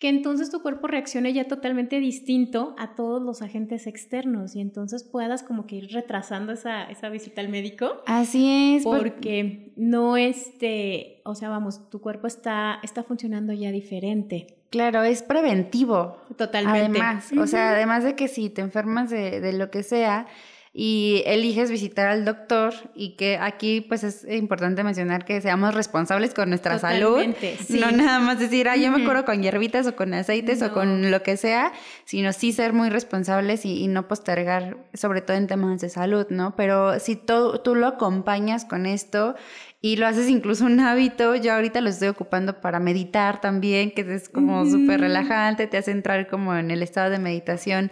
[0.00, 5.04] que entonces tu cuerpo reaccione ya totalmente distinto a todos los agentes externos y entonces
[5.04, 8.02] puedas como que ir retrasando esa, esa visita al médico.
[8.06, 8.82] Así es.
[8.82, 14.56] Porque no este, o sea, vamos, tu cuerpo está, está funcionando ya diferente.
[14.70, 16.16] Claro, es preventivo.
[16.34, 16.78] Totalmente.
[16.80, 20.26] Además, o sea, además de que si te enfermas de, de lo que sea,
[20.72, 26.32] y eliges visitar al doctor y que aquí pues es importante mencionar que seamos responsables
[26.32, 27.24] con nuestra salud.
[27.70, 31.10] No nada más decir, ah, yo me curo con hierbitas o con aceites o con
[31.10, 31.72] lo que sea,
[32.04, 36.54] sino sí ser muy responsables y, no postergar, sobre todo en temas de salud, ¿no?
[36.54, 39.34] Pero si tú lo acompañas con esto
[39.82, 41.34] y lo haces incluso un hábito.
[41.34, 45.90] Yo ahorita lo estoy ocupando para meditar también, que es como súper relajante, te hace
[45.90, 47.90] entrar como en el estado de meditación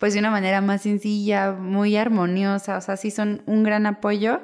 [0.00, 4.40] pues de una manera más sencilla, muy armoniosa, o sea, sí son un gran apoyo.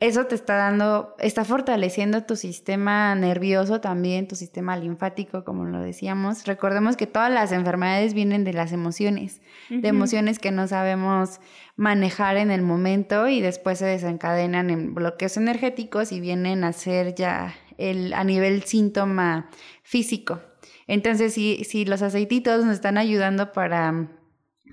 [0.00, 5.80] Eso te está dando, está fortaleciendo tu sistema nervioso también, tu sistema linfático, como lo
[5.80, 6.44] decíamos.
[6.44, 9.40] Recordemos que todas las enfermedades vienen de las emociones,
[9.70, 11.40] de emociones que no sabemos
[11.76, 17.14] manejar en el momento y después se desencadenan en bloqueos energéticos y vienen a ser
[17.14, 19.50] ya el, a nivel síntoma
[19.84, 20.40] físico.
[20.88, 24.08] Entonces, si, si los aceititos nos están ayudando para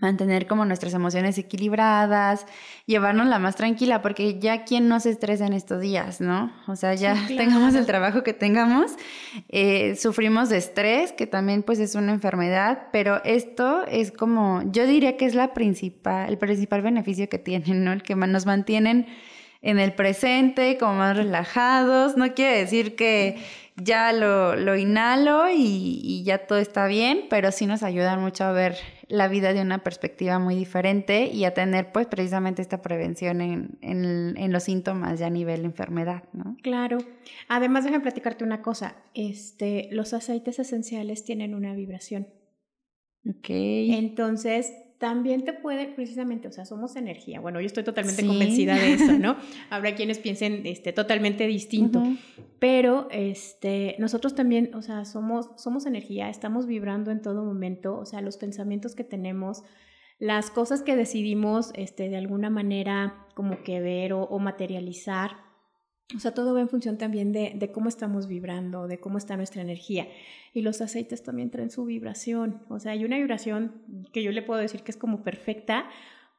[0.01, 2.45] mantener como nuestras emociones equilibradas,
[2.85, 6.51] llevarnos la más tranquila, porque ya quien no se estresa en estos días, ¿no?
[6.67, 8.91] O sea, ya tengamos el trabajo que tengamos,
[9.49, 14.85] eh, sufrimos de estrés, que también pues es una enfermedad, pero esto es como, yo
[14.85, 17.93] diría que es la principal, el principal beneficio que tienen, ¿no?
[17.93, 19.07] El que nos mantienen
[19.61, 23.37] en el presente, como más relajados, no quiere decir que
[23.77, 28.43] ya lo, lo inhalo y, y, ya todo está bien, pero sí nos ayudan mucho
[28.43, 28.77] a ver
[29.13, 33.77] la vida de una perspectiva muy diferente y a tener pues precisamente esta prevención en,
[33.81, 36.57] en, los síntomas ya a nivel enfermedad, ¿no?
[36.63, 36.97] Claro.
[37.47, 38.95] Además, déjame platicarte una cosa.
[39.13, 42.27] Este, los aceites esenciales tienen una vibración.
[43.29, 43.49] Ok.
[43.49, 44.73] Entonces,
[45.03, 47.41] también te puede, precisamente, o sea, somos energía.
[47.41, 49.35] Bueno, yo estoy totalmente convencida de eso, ¿no?
[49.69, 52.01] Habrá quienes piensen este, totalmente distinto,
[52.57, 58.05] pero este, nosotros también, o sea, somos, somos energía, estamos vibrando en todo momento, o
[58.05, 59.63] sea, los pensamientos que tenemos,
[60.19, 65.31] las cosas que decidimos este, de alguna manera como que ver o materializar,
[66.15, 69.37] o sea, todo va en función también de, de, cómo estamos vibrando, de cómo está
[69.37, 70.07] nuestra energía.
[70.53, 72.61] Y los aceites también traen su vibración.
[72.69, 75.85] O sea, hay una vibración que yo le puedo decir que es como perfecta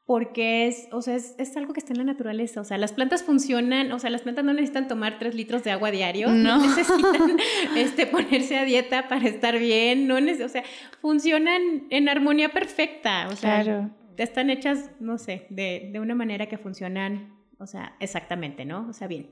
[0.07, 2.61] porque es, o sea, es, es, algo que está en la naturaleza.
[2.61, 5.71] O sea, las plantas funcionan, o sea, las plantas no necesitan tomar tres litros de
[5.71, 7.39] agua diario, no, necesitan
[7.77, 10.63] este, ponerse a dieta para estar bien, no o sea,
[11.01, 13.29] funcionan en armonía perfecta.
[13.29, 18.67] O sea, están hechas, no sé, de, de una manera que funcionan O sea, exactamente,
[18.67, 18.87] ¿no?
[18.89, 19.31] O sea, bien.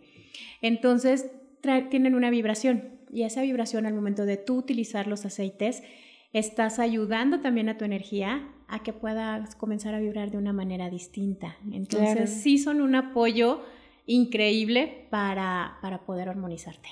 [0.60, 1.30] Entonces,
[1.90, 5.82] tienen una vibración y esa vibración al momento de tú utilizar los aceites,
[6.32, 10.88] estás ayudando también a tu energía a que puedas comenzar a vibrar de una manera
[10.88, 11.56] distinta.
[11.70, 13.60] Entonces, sí son un apoyo
[14.06, 16.88] increíble para, para poder armonizarte.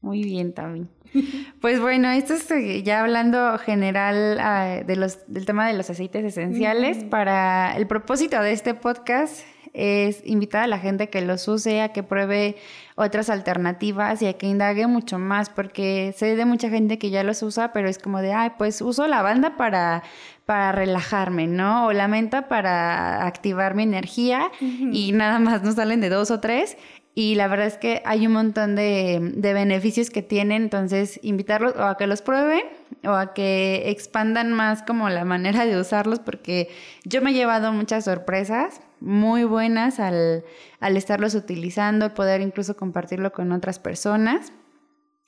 [0.00, 0.90] Muy bien, también.
[1.62, 5.88] Pues bueno, esto es eh, ya hablando general ah, de los, del tema de los
[5.88, 7.04] aceites esenciales.
[7.04, 11.90] Para el propósito de este podcast es invitar a la gente que los use, a
[11.90, 12.56] que pruebe
[12.94, 17.24] otras alternativas y a que indague mucho más, porque sé de mucha gente que ya
[17.24, 20.04] los usa, pero es como de, ay, pues uso la banda para,
[20.46, 21.86] para relajarme, ¿no?
[21.86, 26.38] O la menta para activar mi energía y nada más no salen de dos o
[26.38, 26.76] tres
[27.16, 31.84] y la verdad es que hay un montón de, beneficios que tienen, entonces invitarlos o
[31.84, 32.64] a que los prueben
[33.04, 36.70] o a que expandan más como la manera de usarlos, porque
[37.04, 40.44] yo me he llevado muchas sorpresas muy buenas al,
[40.80, 44.52] al estarlos utilizando, poder incluso compartirlo con otras personas.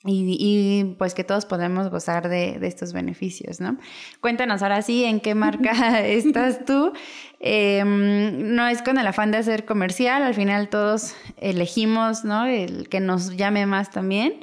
[0.09, 3.77] Y, pues que todos podemos gozar de, estos beneficios, ¿no?
[4.21, 6.93] Cuéntanos ahora sí en qué marca estás tú.
[7.39, 12.45] Em, no es con el afán de hacer comercial, al final todos elegimos, ¿no?
[12.45, 14.35] El que nos llame más también.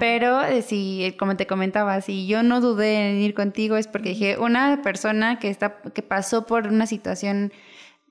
[0.00, 4.10] Pero eh, si, como te comentaba, si yo no dudé en ir contigo es porque
[4.10, 7.52] dije, una persona que, está, que pasó por una situación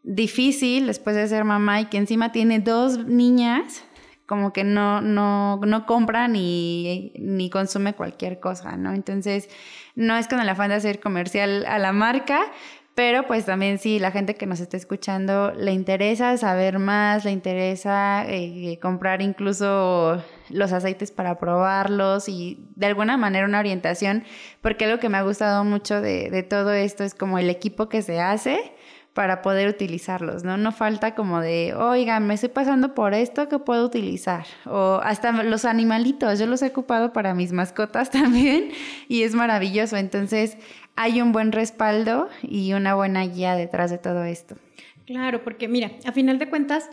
[0.05, 3.83] difícil después de ser mamá y que encima tiene dos niñas,
[4.27, 8.93] como que no, no, no compra ni, ni consume cualquier cosa, ¿no?
[8.93, 9.49] Entonces,
[9.95, 12.51] no es con el afán de hacer comercial a la marca,
[12.93, 17.31] pero pues también si la gente que nos está escuchando le interesa saber más, le
[17.31, 24.23] interesa eh, comprar incluso los aceites para probarlos y de alguna manera una orientación,
[24.61, 27.89] porque algo que me ha gustado mucho de, de todo esto es como el equipo
[27.89, 28.74] que se hace
[29.15, 30.57] para poder utilizarlos, ¿no?
[30.57, 34.45] No falta como de, oigan, me estoy pasando por esto que puedo utilizar.
[34.65, 38.71] O hasta los animalitos, yo los he ocupado para mis mascotas también
[39.07, 39.95] y es maravilloso.
[39.95, 40.57] Entonces
[40.97, 44.57] hay un buen respaldo y una buena guía detrás de todo esto.
[45.05, 46.89] Claro, porque mira, a final de cuentas,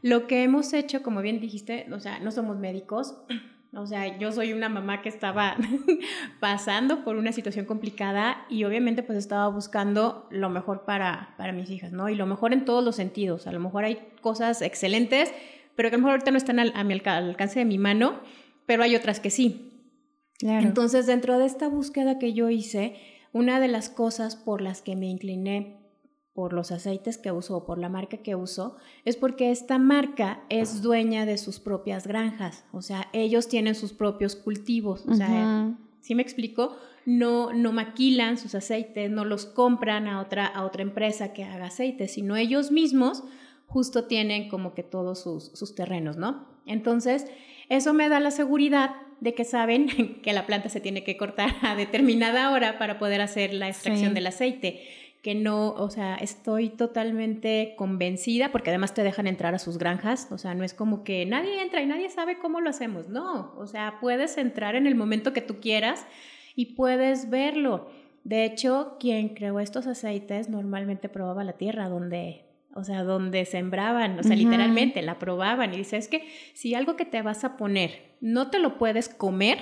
[0.00, 3.18] lo que hemos hecho, como bien dijiste, o sea, no somos médicos,
[3.76, 5.56] o sea, yo soy una mamá que estaba
[6.40, 11.70] pasando por una situación complicada y obviamente pues estaba buscando lo mejor para, para mis
[11.70, 12.08] hijas, ¿no?
[12.08, 13.46] Y lo mejor en todos los sentidos.
[13.46, 15.32] A lo mejor hay cosas excelentes,
[15.74, 18.20] pero que a lo mejor ahorita no están al, a mi alcance de mi mano,
[18.64, 19.72] pero hay otras que sí.
[20.38, 20.66] Claro.
[20.66, 22.96] Entonces, dentro de esta búsqueda que yo hice,
[23.32, 25.85] una de las cosas por las que me incliné
[26.36, 30.44] por los aceites que uso o por la marca que uso, es porque esta marca
[30.50, 35.74] es dueña de sus propias granjas, o sea, ellos tienen sus propios cultivos, o sea,
[36.02, 36.76] ¿sí me explico?
[37.06, 41.66] No, no maquilan sus aceites, no los compran a otra, a otra empresa que haga
[41.66, 43.24] aceites, sino ellos mismos
[43.66, 46.46] justo tienen como que todos sus, sus terrenos, ¿no?
[46.66, 47.26] Entonces,
[47.70, 49.86] eso me da la seguridad de que saben
[50.22, 54.12] que la planta se tiene que cortar a determinada hora para poder hacer la extracción
[54.12, 54.82] del aceite
[55.26, 60.28] que no, o sea, estoy totalmente convencida, porque además te dejan entrar a sus granjas,
[60.30, 63.52] o sea, no es como que nadie entra y nadie sabe cómo lo hacemos, no,
[63.56, 66.06] o sea, puedes entrar en el momento que tú quieras
[66.54, 67.90] y puedes verlo.
[68.22, 74.20] De hecho, quien creó estos aceites normalmente probaba la tierra donde, o sea, donde sembraban,
[74.20, 77.56] o sea, literalmente la probaban y dice, es que si algo que te vas a
[77.56, 79.58] poner no te lo puedes comer,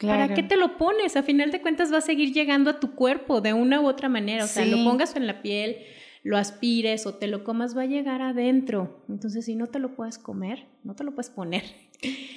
[0.00, 1.16] ¿Para qué te lo pones?
[1.16, 4.08] A final de cuentas va a seguir llegando a tu cuerpo de una u otra
[4.08, 4.44] manera.
[4.44, 5.78] O sea, lo pongas en la piel,
[6.24, 9.04] lo aspires o te lo comas, va a llegar adentro.
[9.08, 11.62] Entonces, si no te lo puedes comer, no te lo puedes poner.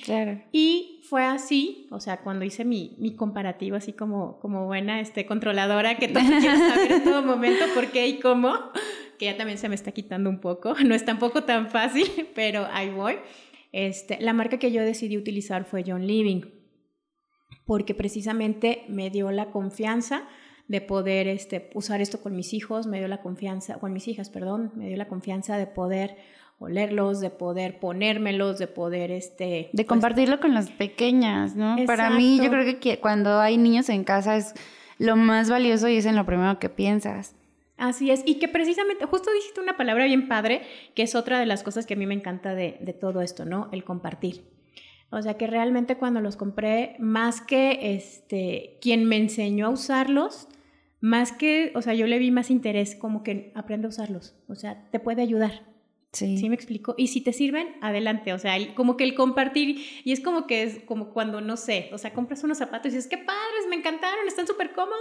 [0.04, 0.42] Claro.
[0.52, 5.26] Y fue así, o sea, cuando hice mi, mi comparativo, así como, como buena este,
[5.26, 8.54] controladora, que todo quieres saber en todo momento por qué y cómo,
[9.18, 10.76] que ya también se me está quitando un poco.
[10.86, 13.16] No es tampoco tan fácil, pero ahí voy.
[13.72, 16.44] Este, la marca que yo decidí utilizar fue John Living
[17.66, 20.24] porque precisamente me dio la confianza
[20.68, 24.30] de poder este, usar esto con mis hijos, me dio la confianza, con mis hijas,
[24.30, 26.18] perdón, me dio la confianza de poder
[26.58, 29.46] olerlos, de poder ponérmelos, de poder este...
[29.46, 31.76] De pues compartirlo con las pequeñas, ¿no?
[31.86, 34.54] Para mí yo creo que cuando hay niños en casa es
[34.98, 37.36] lo más valioso y es en lo primero que piensas.
[37.78, 40.62] Así es, y que precisamente, justo dijiste una palabra bien padre,
[40.96, 43.44] que es otra de las cosas que a mí me encanta de, de todo esto,
[43.44, 43.68] ¿no?
[43.74, 44.46] El compartir.
[45.10, 50.48] O sea que realmente cuando los compré, más que este, quien me enseñó a usarlos,
[51.00, 54.36] más que, o sea, yo le vi más interés como que aprende a usarlos.
[54.48, 55.64] O sea, te puede ayudar.
[56.16, 56.38] Sí.
[56.38, 56.96] ¿Sí me explico?
[56.98, 58.32] Y si te sirven, adelante.
[58.34, 61.90] O sea, como que el compartir, y es como que es como cuando, no sé,
[61.92, 64.96] o sea, compras unos zapatos y dices, qué padres, me encantaron, están súper cómodos,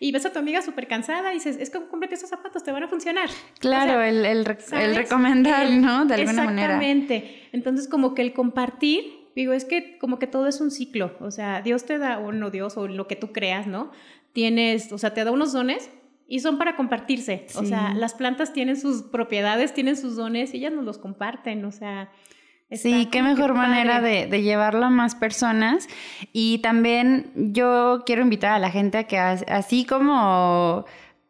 [0.00, 2.72] y ves a tu amiga súper cansada y dices, es como cómprate esos zapatos, te
[2.72, 3.28] van a funcionar.
[3.58, 6.06] Claro, el, el, el, recomendar, ¿no?
[6.06, 6.74] De alguna manera.
[6.76, 7.48] Exactamente.
[7.52, 11.14] Entonces, como que el compartir, digo, es que como que todo es un ciclo.
[11.20, 13.92] O sea, Dios te da, o no Dios, o lo que tú creas, ¿no?
[14.32, 15.90] Tienes, o sea, te da unos dones
[16.26, 17.46] y son para compartirse.
[17.54, 21.64] O sea, las plantas tienen sus propiedades, tienen sus dones y ellas nos los comparten.
[21.64, 22.10] O sea,
[22.72, 25.86] Sí, qué mejor manera de, de, llevarlo a más personas.
[26.32, 30.84] Y también yo quiero invitar a la gente a que así como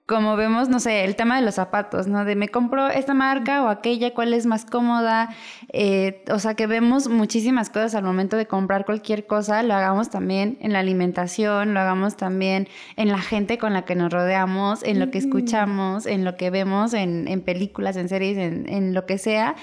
[0.07, 2.25] como vemos, no sé, el tema de los zapatos, ¿no?
[2.25, 5.35] De me compro esta marca o aquella, cuál es más cómoda.
[5.73, 10.09] Eh, o sea, que vemos muchísimas cosas al momento de comprar cualquier cosa, lo hagamos
[10.09, 14.85] también en la alimentación, lo hagamos también en la gente con la que nos rodeamos,
[14.85, 18.95] en lo que escuchamos, en lo que vemos en, en películas, en series, en, en
[18.95, 19.57] lo que sea,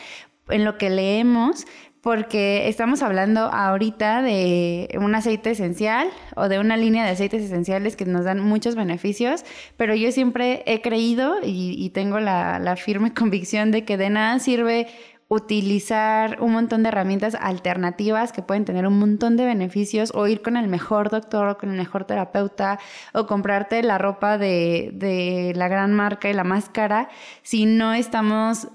[0.49, 1.65] en lo que leemos,
[2.03, 7.95] porque estamos hablando ahorita de un aceite esencial o de una línea de aceites esenciales
[7.95, 9.45] que nos dan muchos beneficios,
[9.77, 14.87] pero yo siempre he creído y, tengo la, firme convicción de que de nada sirve
[15.29, 20.41] utilizar un montón de herramientas alternativas que pueden tener un montón de beneficios o ir
[20.41, 22.79] con el mejor doctor o con el mejor terapeuta
[23.13, 27.07] o comprarte la ropa de, de la gran marca y la más cara
[27.43, 28.67] si no estamos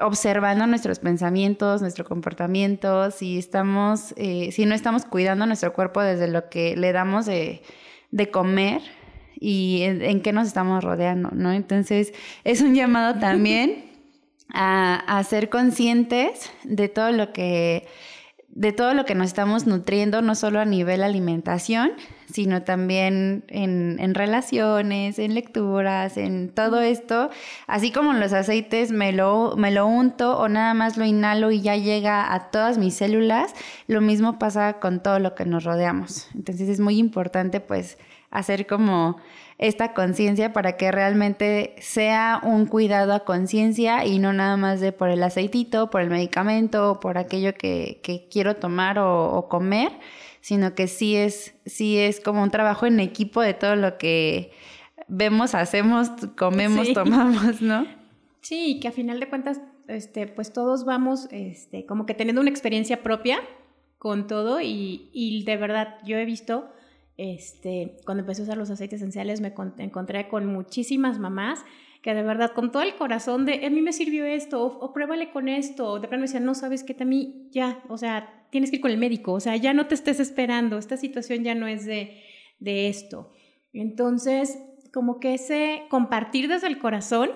[0.00, 6.28] observando nuestros pensamientos, nuestro comportamiento, si estamos, eh, si no estamos cuidando nuestro cuerpo desde
[6.28, 7.62] lo que le damos de,
[8.32, 8.82] comer
[9.38, 11.52] y en, qué nos estamos rodeando, ¿no?
[11.52, 12.12] Entonces,
[12.44, 13.90] es un llamado también
[14.52, 17.86] a, a ser conscientes de todo lo que
[18.52, 21.92] de todo lo que nos estamos nutriendo, no solo a nivel alimentación,
[22.32, 27.30] sino también en, relaciones, en lecturas, en todo esto.
[27.66, 31.60] Así como los aceites me lo, me lo unto o nada más lo inhalo y
[31.60, 33.54] ya llega a todas mis células,
[33.86, 36.28] lo mismo pasa con todo lo que nos rodeamos.
[36.34, 37.98] Entonces es muy importante pues
[38.30, 39.16] hacer como
[39.60, 44.90] esta conciencia para que realmente sea un cuidado a conciencia y no nada más de
[44.90, 48.00] por el aceitito, por el medicamento, o por aquello que,
[48.32, 49.92] quiero tomar o, comer,
[50.40, 54.50] sino que sí es, sí es como un trabajo en equipo de todo lo que
[55.08, 56.08] vemos, hacemos,
[56.38, 57.86] comemos, tomamos, ¿no?
[58.40, 62.48] Sí, que a final de cuentas, este, pues todos vamos este, como que teniendo una
[62.48, 63.40] experiencia propia
[63.98, 66.72] con todo y, y de verdad yo he visto
[67.20, 71.62] este, cuando empecé a usar los aceites esenciales me encontré con muchísimas mamás
[72.00, 75.30] que de verdad con todo el corazón de a mí me sirvió esto o, pruébale
[75.30, 78.46] con esto o de pronto me decían no sabes que a mí ya o sea
[78.50, 81.44] tienes que ir con el médico o sea ya no te estés esperando esta situación
[81.44, 82.22] ya no es de,
[82.58, 83.30] de esto
[83.74, 84.58] entonces
[84.90, 87.32] como que ese compartir desde el corazón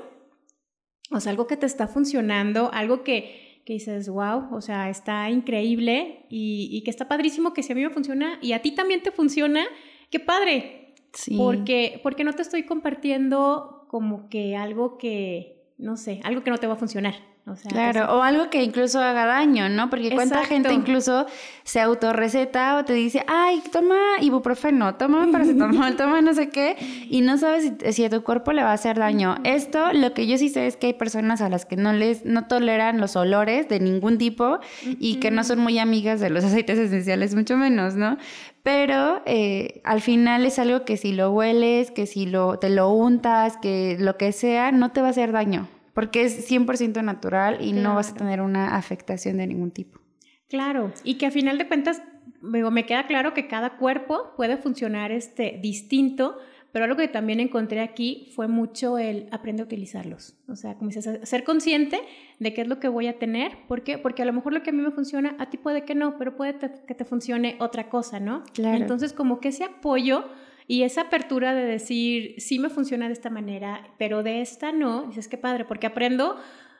[1.10, 5.30] o sea algo que te está funcionando algo que que dices, wow, o sea, está
[5.30, 9.02] increíble y, que está padrísimo que si a mí me funciona y a ti también
[9.02, 9.64] te funciona,
[10.10, 10.94] qué padre.
[11.12, 11.36] Sí.
[11.36, 16.58] Porque, porque no te estoy compartiendo como que algo que, no sé, algo que no
[16.58, 17.33] te va a funcionar
[17.68, 19.90] claro, o algo que incluso haga daño, ¿no?
[19.90, 21.26] Porque cuánta gente incluso
[21.62, 26.76] se autorreceta o te dice, ay, toma ibuprofeno, toma paracetamol, toma no sé qué,
[27.10, 29.36] y no sabes si, a tu cuerpo le va a hacer daño.
[29.44, 32.24] Esto, lo que yo sí sé es que hay personas a las que no les,
[32.24, 36.44] no toleran los olores de ningún tipo y que no son muy amigas de los
[36.44, 38.16] aceites esenciales, mucho menos, ¿no?
[38.62, 42.88] Pero eh, al final es algo que si lo hueles, que si lo, te lo
[42.88, 47.58] untas, que lo que sea, no te va a hacer daño porque es 100% natural
[47.60, 50.00] y no vas a tener una afectación de ningún tipo.
[50.48, 52.02] Claro, y que a final de cuentas
[52.42, 56.36] me queda claro que cada cuerpo puede funcionar este, distinto,
[56.72, 60.36] pero algo que también encontré aquí fue mucho el aprender a utilizarlos.
[60.48, 62.00] O sea, como dices, ser consciente
[62.40, 63.52] de qué es lo que voy a tener.
[63.68, 63.96] ¿Por qué?
[63.96, 66.18] Porque a lo mejor lo que a mí me funciona, a ti puede que no,
[66.18, 68.42] pero puede que te funcione otra cosa, ¿no?
[68.52, 68.76] Claro.
[68.76, 70.24] Entonces, como que ese apoyo
[70.66, 75.06] y esa apertura de decir, sí me funciona de esta manera, pero de esta no,
[75.06, 76.36] dices, qué padre, porque aprendo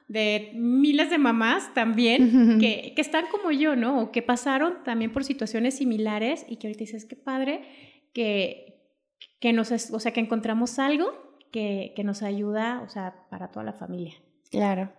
[0.08, 4.02] de miles de mamás también que, que, están como yo, ¿no?
[4.02, 7.62] O que pasaron también por situaciones similares y que ahorita dices, qué padre
[8.12, 8.82] que,
[9.40, 13.64] que nos, o sea, que encontramos algo que, que nos ayuda, o sea, para toda
[13.64, 14.14] la familia.
[14.50, 14.92] Claro.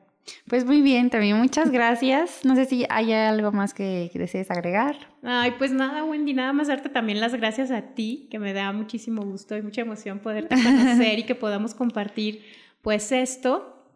[0.47, 2.45] Pues muy bien, también muchas gracias.
[2.45, 4.95] No sé si hay algo más que, desees agregar.
[5.23, 8.71] Ay, pues nada, Wendy, nada más darte también las gracias a ti, que me da
[8.71, 12.43] muchísimo gusto y mucha emoción poderte conocer y que podamos compartir
[12.81, 13.87] pues esto,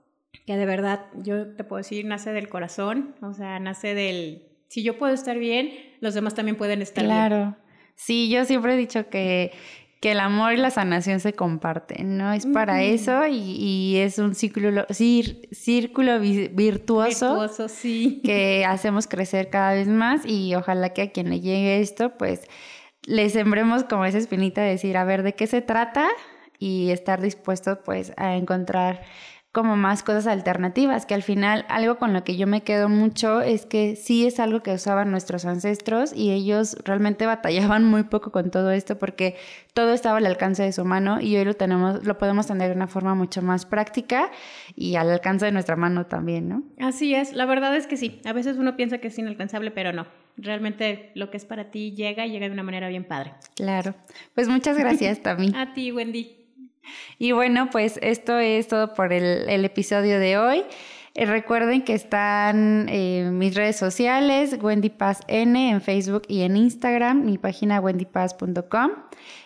[0.46, 4.84] que de verdad yo te puedo decir nace del corazón, o sea, nace del, si
[4.84, 7.16] yo puedo estar bien, los demás también pueden estar bien.
[7.16, 7.58] Claro.
[7.96, 9.52] Sí, yo siempre he dicho que
[10.00, 12.32] que el amor y la sanación se comparten, ¿no?
[12.32, 18.22] Es para eso y, es un círculo, círculo virtuoso, virtuoso sí.
[18.24, 22.47] que hacemos crecer cada vez más y ojalá que a quien le llegue esto, pues
[23.04, 26.08] le sembremos como esa espinita de decir, a ver, ¿de qué se trata?
[26.60, 29.02] Y estar dispuesto pues a encontrar
[29.52, 33.41] como más cosas alternativas, que al final algo con lo que yo me quedo mucho
[33.41, 38.32] es que sí es algo que usaban nuestros ancestros y ellos realmente batallaban muy poco
[38.32, 39.36] con todo esto porque
[39.74, 42.76] todo estaba al alcance de su mano y hoy lo tenemos lo podemos tener de
[42.76, 44.30] una forma mucho más práctica
[44.76, 46.64] y al alcance de nuestra mano también, ¿no?
[46.80, 49.93] Así es, la verdad es que sí, a veces uno piensa que es inalcanzable, pero
[49.93, 50.06] no.
[50.38, 53.34] Realmente lo que es para ti llega y llega de una manera bien padre.
[53.56, 53.95] Claro.
[54.36, 56.39] Pues muchas gracias, también a ti, Wendy.
[57.18, 60.64] Y bueno, pues esto es todo por el, episodio de hoy.
[61.20, 66.56] Eh, recuerden que están eh, mis redes sociales, Wendy Paz N en Facebook y en
[66.56, 68.92] Instagram, mi página wendypaz.com.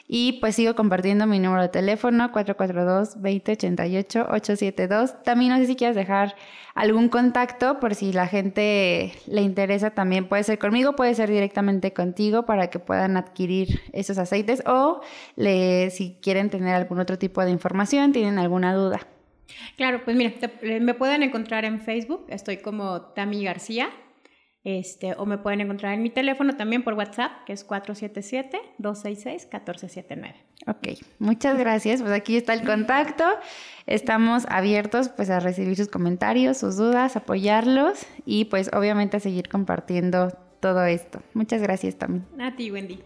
[0.07, 5.23] Y pues sigo compartiendo mi número de teléfono 442-2088-872.
[5.23, 6.35] También no sé si quieres dejar
[6.75, 10.27] algún contacto por si la gente le interesa también.
[10.27, 15.01] Puede ser conmigo, puede ser directamente contigo para que puedan adquirir esos aceites o
[15.37, 19.07] le, si quieren tener algún otro tipo de información, tienen alguna duda.
[19.77, 20.33] Claro, pues mira,
[20.81, 23.89] me pueden encontrar en Facebook, estoy como Tami García,
[24.63, 30.35] este, o me pueden encontrar en mi teléfono también por WhatsApp, que es 477-266-1479.
[30.67, 30.87] Ok,
[31.19, 32.01] muchas gracias.
[32.01, 33.25] Pues aquí está el contacto.
[33.87, 39.49] Estamos abiertos pues a recibir sus comentarios, sus dudas, apoyarlos y pues obviamente a seguir
[39.49, 40.29] compartiendo
[40.61, 41.21] todo esto.
[41.33, 42.25] Muchas gracias también.
[42.39, 43.03] A ti, Wendy.